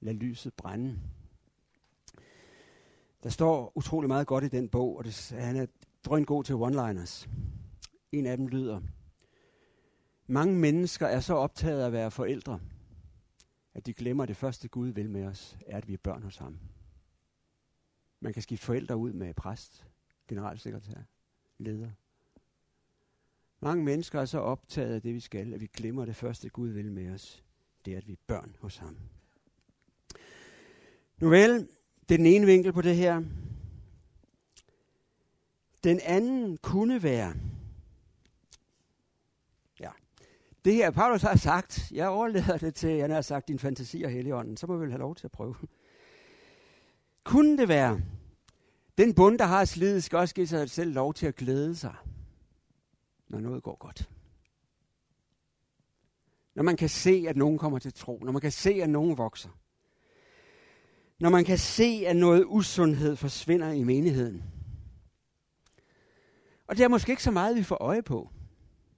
Lad 0.00 0.14
lyset 0.14 0.54
brænde. 0.54 1.00
Der 3.22 3.28
står 3.28 3.72
utrolig 3.74 4.08
meget 4.08 4.26
godt 4.26 4.44
i 4.44 4.48
den 4.48 4.68
bog, 4.68 4.96
og 4.96 5.04
det, 5.04 5.34
han 5.38 5.56
er 5.56 5.66
drøn 6.04 6.24
god 6.24 6.44
til 6.44 6.54
one-liners. 6.54 7.28
En 8.12 8.26
af 8.26 8.36
dem 8.36 8.46
lyder, 8.46 8.80
mange 10.26 10.54
mennesker 10.54 11.06
er 11.06 11.20
så 11.20 11.34
optaget 11.34 11.80
af 11.82 11.86
at 11.86 11.92
være 11.92 12.10
forældre, 12.10 12.60
at 13.74 13.86
de 13.86 13.94
glemmer, 13.94 14.22
at 14.22 14.28
det 14.28 14.36
første 14.36 14.68
Gud 14.68 14.88
vil 14.88 15.10
med 15.10 15.24
os, 15.24 15.58
er, 15.66 15.76
at 15.76 15.88
vi 15.88 15.92
er 15.92 15.98
børn 16.02 16.22
hos 16.22 16.36
ham. 16.36 16.58
Man 18.20 18.32
kan 18.32 18.42
skifte 18.42 18.66
forældre 18.66 18.96
ud 18.96 19.12
med 19.12 19.34
præst, 19.34 19.86
generalsekretær, 20.28 21.02
leder. 21.60 21.90
Mange 23.60 23.84
mennesker 23.84 24.20
er 24.20 24.24
så 24.24 24.38
optaget 24.38 24.94
af 24.94 25.02
det, 25.02 25.14
vi 25.14 25.20
skal, 25.20 25.54
at 25.54 25.60
vi 25.60 25.66
glemmer 25.66 26.04
det 26.04 26.16
første 26.16 26.48
Gud 26.48 26.68
vil 26.68 26.92
med 26.92 27.14
os. 27.14 27.44
Det 27.84 27.92
er, 27.92 27.98
at 27.98 28.08
vi 28.08 28.12
er 28.12 28.16
børn 28.26 28.56
hos 28.58 28.76
ham. 28.76 28.96
Nu 31.18 31.28
vel, 31.28 31.68
det 32.08 32.14
er 32.14 32.18
den 32.18 32.26
ene 32.26 32.46
vinkel 32.46 32.72
på 32.72 32.82
det 32.82 32.96
her. 32.96 33.22
Den 35.84 36.00
anden 36.00 36.56
kunne 36.56 37.02
være, 37.02 37.34
ja, 39.80 39.90
det 40.64 40.74
her 40.74 40.90
Paulus 40.90 41.22
har 41.22 41.36
sagt, 41.36 41.92
jeg 41.92 42.08
overlader 42.08 42.58
det 42.58 42.74
til, 42.74 43.00
han 43.00 43.10
har 43.10 43.20
sagt, 43.20 43.48
din 43.48 43.58
fantasi 43.58 44.02
og 44.02 44.10
heligånden, 44.10 44.56
så 44.56 44.66
må 44.66 44.76
vi 44.76 44.80
vel 44.80 44.90
have 44.90 45.00
lov 45.00 45.14
til 45.14 45.26
at 45.26 45.32
prøve. 45.32 45.54
Kunne 47.24 47.58
det 47.58 47.68
være, 47.68 48.00
den 49.00 49.14
bund, 49.14 49.38
der 49.38 49.44
har 49.44 49.64
slidet, 49.64 50.04
skal 50.04 50.18
også 50.18 50.34
give 50.34 50.46
sig 50.46 50.70
selv 50.70 50.92
lov 50.92 51.14
til 51.14 51.26
at 51.26 51.36
glæde 51.36 51.76
sig, 51.76 51.94
når 53.28 53.40
noget 53.40 53.62
går 53.62 53.76
godt. 53.76 54.10
Når 56.54 56.62
man 56.62 56.76
kan 56.76 56.88
se, 56.88 57.24
at 57.28 57.36
nogen 57.36 57.58
kommer 57.58 57.78
til 57.78 57.92
tro. 57.92 58.18
Når 58.18 58.32
man 58.32 58.40
kan 58.40 58.52
se, 58.52 58.70
at 58.70 58.90
nogen 58.90 59.18
vokser. 59.18 59.48
Når 61.20 61.30
man 61.30 61.44
kan 61.44 61.58
se, 61.58 62.04
at 62.06 62.16
noget 62.16 62.44
usundhed 62.46 63.16
forsvinder 63.16 63.70
i 63.70 63.84
menigheden. 63.84 64.44
Og 66.66 66.76
det 66.76 66.84
er 66.84 66.88
måske 66.88 67.10
ikke 67.12 67.22
så 67.22 67.30
meget, 67.30 67.56
vi 67.56 67.62
får 67.62 67.76
øje 67.80 68.02
på. 68.02 68.30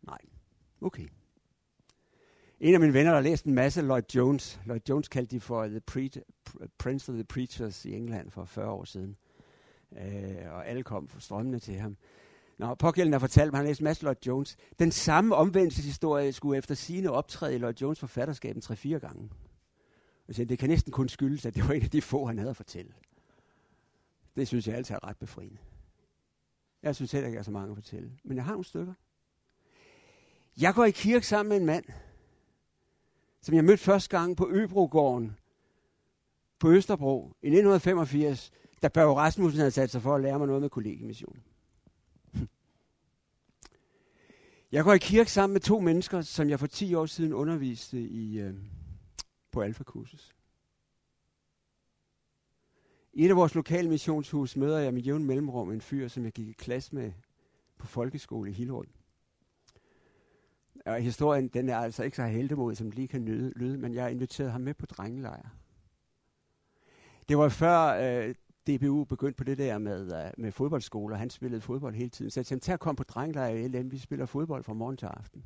Nej, 0.03 0.19
okay. 0.81 1.09
En 2.61 2.75
af 2.75 2.81
mine 2.81 2.93
venner, 2.93 3.11
der 3.11 3.17
har 3.19 3.23
læst 3.23 3.45
en 3.45 3.55
masse 3.55 3.83
Lloyd 3.83 4.03
Jones. 4.15 4.61
Lloyd 4.67 4.81
Jones 4.89 5.09
kaldte 5.09 5.37
de 5.37 5.41
for 5.41 5.67
the 5.67 5.81
pre- 5.91 6.69
Prince 6.79 7.13
of 7.13 7.15
the 7.15 7.25
Preachers 7.25 7.85
i 7.85 7.93
England 7.93 8.31
for 8.31 8.45
40 8.45 8.71
år 8.71 8.85
siden. 8.85 9.17
Øh, 9.99 10.53
og 10.53 10.69
alle 10.69 10.83
kom 10.83 11.11
strømmende 11.19 11.59
til 11.59 11.75
ham. 11.75 11.97
Nå, 12.59 12.75
pågældende 12.75 13.15
har 13.15 13.21
fortalt 13.21 13.53
mig, 13.53 13.59
han 13.59 13.67
læste 13.67 13.83
læst 13.83 13.83
masse 13.83 14.03
Lloyd 14.03 14.17
Jones. 14.27 14.57
Den 14.79 14.93
samme 14.93 15.35
omvendelseshistorie 15.35 16.33
skulle 16.33 16.59
efter 16.59 16.75
sine 16.75 17.11
optræde 17.11 17.55
i 17.55 17.59
Lloyd 17.59 17.75
Jones 17.75 17.99
forfatterskab 17.99 18.57
3-4 18.57 18.99
gange. 18.99 19.31
Altså, 20.29 20.45
det 20.45 20.59
kan 20.59 20.69
næsten 20.69 20.93
kun 20.93 21.09
skyldes, 21.09 21.47
at 21.47 21.55
det 21.55 21.69
var 21.69 21.75
en 21.75 21.83
af 21.83 21.91
de 21.91 22.03
få, 22.03 22.27
han 22.27 22.39
havde 22.39 22.51
at 22.51 22.57
fortælle. 22.57 22.93
Det 24.37 24.49
synes 24.49 24.67
jeg 24.67 24.77
altid 24.77 24.95
er 24.95 25.09
ret 25.09 25.17
befriende. 25.17 25.59
Jeg 26.83 26.97
synes 26.97 27.13
heller 27.13 27.27
ikke, 27.27 27.37
jeg 27.37 27.41
har 27.41 27.45
så 27.45 27.51
mange 27.51 27.71
at 27.71 27.77
fortælle. 27.77 28.13
Men 28.25 28.37
jeg 28.37 28.45
har 28.45 28.53
nogle 28.53 28.65
stykker. 28.65 28.95
Jeg 30.61 30.75
går 30.75 30.85
i 30.85 30.91
kirke 30.91 31.27
sammen 31.27 31.49
med 31.49 31.57
en 31.57 31.67
mand, 31.67 31.85
som 33.41 33.55
jeg 33.55 33.65
mødte 33.65 33.83
første 33.83 34.19
gang 34.19 34.37
på 34.37 34.49
Øbrogården 34.51 35.37
på 36.59 36.71
Østerbro 36.71 37.19
i 37.43 37.47
1985, 37.47 38.53
da 38.83 38.89
Børge 38.89 39.15
Rasmussen 39.15 39.59
havde 39.59 39.71
sat 39.71 39.91
sig 39.91 40.03
for 40.03 40.15
at 40.15 40.21
lære 40.21 40.39
mig 40.39 40.47
noget 40.47 40.63
med 40.63 40.71
kollegiemission. 40.71 41.43
Jeg 44.73 44.85
går 44.85 44.93
i 44.93 44.99
kirke 44.99 45.31
sammen 45.31 45.53
med 45.53 45.61
to 45.61 45.81
mennesker, 45.81 46.21
som 46.21 46.49
jeg 46.49 46.61
for 46.61 46.67
10 46.67 46.95
år 46.95 47.07
siden 47.07 47.33
underviste 47.33 48.01
i, 48.01 48.41
øh, 48.41 48.55
på 49.51 49.61
Alfa-kursus. 49.61 50.35
I 53.13 53.25
et 53.25 53.31
af 53.31 53.37
vores 53.37 53.55
lokale 53.55 53.89
missionshus 53.89 54.57
møder 54.57 54.79
jeg 54.79 54.95
med 54.95 55.03
jævn 55.03 55.25
mellemrum 55.25 55.71
en 55.71 55.81
fyr, 55.81 56.09
som 56.09 56.25
jeg 56.25 56.33
gik 56.33 56.49
i 56.49 56.53
klasse 56.53 56.95
med 56.95 57.13
på 57.79 57.87
folkeskole 57.87 58.51
i 58.51 58.53
Hillerød. 58.53 58.87
Og 60.87 61.01
historien, 61.01 61.49
den 61.49 61.69
er 61.69 61.77
altså 61.77 62.03
ikke 62.03 62.17
så 62.17 62.27
heldemodig, 62.27 62.77
som 62.77 62.91
lige 62.91 63.09
kan 63.09 63.25
lyde, 63.25 63.53
lyde, 63.57 63.79
men 63.79 63.95
jeg 63.95 64.11
inviterede 64.11 64.53
ham 64.53 64.61
med 64.61 64.75
på 64.75 64.87
drengelejr. 64.87 65.49
Det 67.29 67.39
var 67.39 67.49
før 67.49 67.79
øh, 67.79 68.35
DBU 68.67 69.05
begyndte 69.05 69.37
på 69.37 69.45
det 69.45 69.59
der 69.59 69.79
med, 69.79 70.03
uh, 70.03 70.43
med 70.43 70.53
fodboldskoler. 70.53 71.17
Han 71.17 71.31
spillede 71.31 71.61
fodbold 71.61 71.95
hele 71.95 72.11
tiden. 72.11 72.31
Så 72.31 72.41
jeg 72.41 72.47
tænkte, 72.47 72.67
tag 72.67 72.79
kom 72.79 72.97
på 72.97 73.03
drengelejr 73.03 73.49
i 73.49 73.69
LM. 73.69 73.91
Vi 73.91 73.99
spiller 73.99 74.27
fodbold 74.27 74.65
fra 74.65 74.73
morgen 74.73 74.97
til 74.97 75.07
aften. 75.07 75.45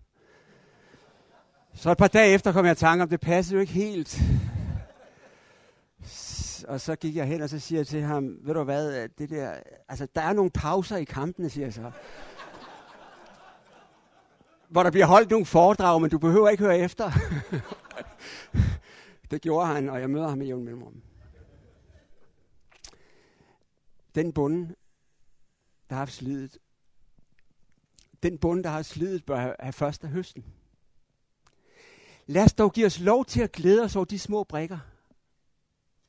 Så 1.74 1.90
et 1.90 1.98
par 1.98 2.08
dage 2.08 2.34
efter 2.34 2.52
kom 2.52 2.64
jeg 2.64 2.72
i 2.72 2.74
tanke 2.74 3.02
om, 3.02 3.08
det 3.08 3.20
passede 3.20 3.54
jo 3.54 3.60
ikke 3.60 3.72
helt. 3.72 4.22
Og 6.68 6.80
så 6.80 6.96
gik 6.96 7.16
jeg 7.16 7.26
hen, 7.26 7.42
og 7.42 7.48
så 7.48 7.58
siger 7.58 7.78
jeg 7.78 7.86
til 7.86 8.02
ham, 8.02 8.36
ved 8.42 8.54
du 8.54 8.62
hvad, 8.62 9.02
øh, 9.02 9.08
det 9.18 9.30
der, 9.30 9.54
altså, 9.88 10.08
der 10.14 10.20
er 10.20 10.32
nogle 10.32 10.50
pauser 10.50 10.96
i 10.96 11.04
kampene, 11.04 11.50
siger 11.50 11.66
jeg 11.66 11.72
så. 11.74 11.90
Hvor 14.68 14.82
der 14.82 14.90
bliver 14.90 15.06
holdt 15.06 15.30
nogle 15.30 15.46
foredrag, 15.46 16.00
men 16.00 16.10
du 16.10 16.18
behøver 16.18 16.48
ikke 16.48 16.64
høre 16.64 16.78
efter. 16.78 17.10
det 19.30 19.42
gjorde 19.42 19.66
han, 19.66 19.88
og 19.88 20.00
jeg 20.00 20.10
møder 20.10 20.28
ham 20.28 20.42
i 20.42 20.44
jævn 20.46 20.64
mellemrum. 20.64 21.02
Den 24.16 24.32
bonde, 24.32 24.74
der 25.88 25.94
har 25.94 25.98
haft 25.98 26.12
slidet, 26.12 26.58
den 28.22 28.38
bonde, 28.38 28.62
der 28.62 28.70
har 28.70 28.82
slidet, 28.82 29.24
bør 29.24 29.54
have, 29.60 29.72
først 29.72 30.04
af 30.04 30.10
høsten. 30.10 30.44
Lad 32.26 32.44
os 32.44 32.52
dog 32.52 32.72
give 32.72 32.86
os 32.86 33.00
lov 33.00 33.24
til 33.24 33.40
at 33.40 33.52
glæde 33.52 33.82
os 33.82 33.96
over 33.96 34.04
de 34.04 34.18
små 34.18 34.44
brikker. 34.44 34.78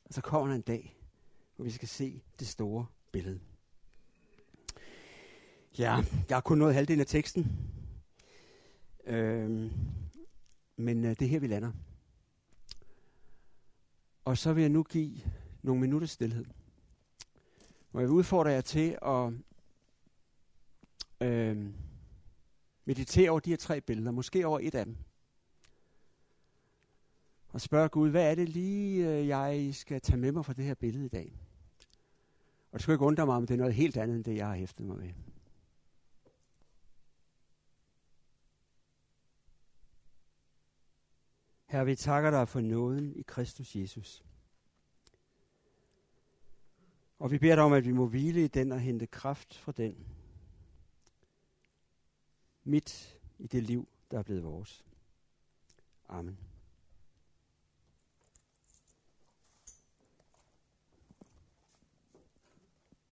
Og 0.05 0.13
så 0.13 0.21
kommer 0.21 0.47
der 0.47 0.55
en 0.55 0.61
dag, 0.61 0.97
hvor 1.55 1.65
vi 1.65 1.71
skal 1.71 1.87
se 1.87 2.23
det 2.39 2.47
store 2.47 2.85
billede. 3.11 3.39
Ja, 5.77 6.03
jeg 6.29 6.35
har 6.35 6.41
kun 6.41 6.57
nået 6.57 6.73
halvdelen 6.73 7.01
af 7.01 7.07
teksten. 7.07 7.51
Øhm, 9.05 9.71
men 10.75 11.05
øh, 11.05 11.09
det 11.09 11.21
er 11.21 11.29
her, 11.29 11.39
vi 11.39 11.47
lander. 11.47 11.71
Og 14.25 14.37
så 14.37 14.53
vil 14.53 14.61
jeg 14.61 14.69
nu 14.69 14.83
give 14.83 15.21
nogle 15.61 15.81
minutters 15.81 16.11
stillhed. 16.11 16.45
Må 17.91 17.99
jeg 17.99 18.09
udfordre 18.09 18.51
jer 18.51 18.61
til 18.61 18.97
at 19.01 19.33
øh, 21.27 21.73
meditere 22.85 23.29
over 23.29 23.39
de 23.39 23.49
her 23.49 23.57
tre 23.57 23.81
billeder, 23.81 24.11
måske 24.11 24.47
over 24.47 24.59
et 24.61 24.75
af 24.75 24.85
dem. 24.85 24.97
Og 27.49 27.61
spørge 27.61 27.89
Gud, 27.89 28.09
hvad 28.09 28.31
er 28.31 28.35
det 28.35 28.49
lige, 28.49 29.09
øh, 29.09 29.27
jeg 29.27 29.75
skal 29.75 30.01
tage 30.01 30.17
med 30.17 30.31
mig 30.31 30.45
fra 30.45 30.53
det 30.53 30.65
her 30.65 30.73
billede 30.73 31.05
i 31.05 31.09
dag? 31.09 31.39
Og 32.71 32.73
det 32.73 32.81
skal 32.81 32.91
ikke 32.91 33.05
undre 33.05 33.25
mig, 33.25 33.35
om 33.35 33.47
det 33.47 33.53
er 33.53 33.57
noget 33.57 33.73
helt 33.73 33.97
andet, 33.97 34.15
end 34.15 34.23
det, 34.23 34.35
jeg 34.35 34.47
har 34.47 34.55
hæftet 34.55 34.85
mig 34.85 34.97
ved. 34.97 35.09
Herre, 41.65 41.85
vi 41.85 41.95
takker 41.95 42.31
dig 42.31 42.47
for 42.47 42.61
nåden 42.61 43.15
i 43.15 43.21
Kristus 43.21 43.75
Jesus. 43.75 44.26
Og 47.19 47.31
vi 47.31 47.37
beder 47.37 47.55
dig 47.55 47.63
om, 47.63 47.73
at 47.73 47.85
vi 47.85 47.91
må 47.91 48.07
hvile 48.07 48.43
i 48.43 48.47
den 48.47 48.71
og 48.71 48.79
hente 48.79 49.07
kraft 49.07 49.57
fra 49.57 49.71
den. 49.71 50.07
Midt 52.63 53.19
i 53.39 53.47
det 53.47 53.63
liv, 53.63 53.87
der 54.11 54.19
er 54.19 54.23
blevet 54.23 54.43
vores. 54.43 54.85
Amen. 56.09 56.37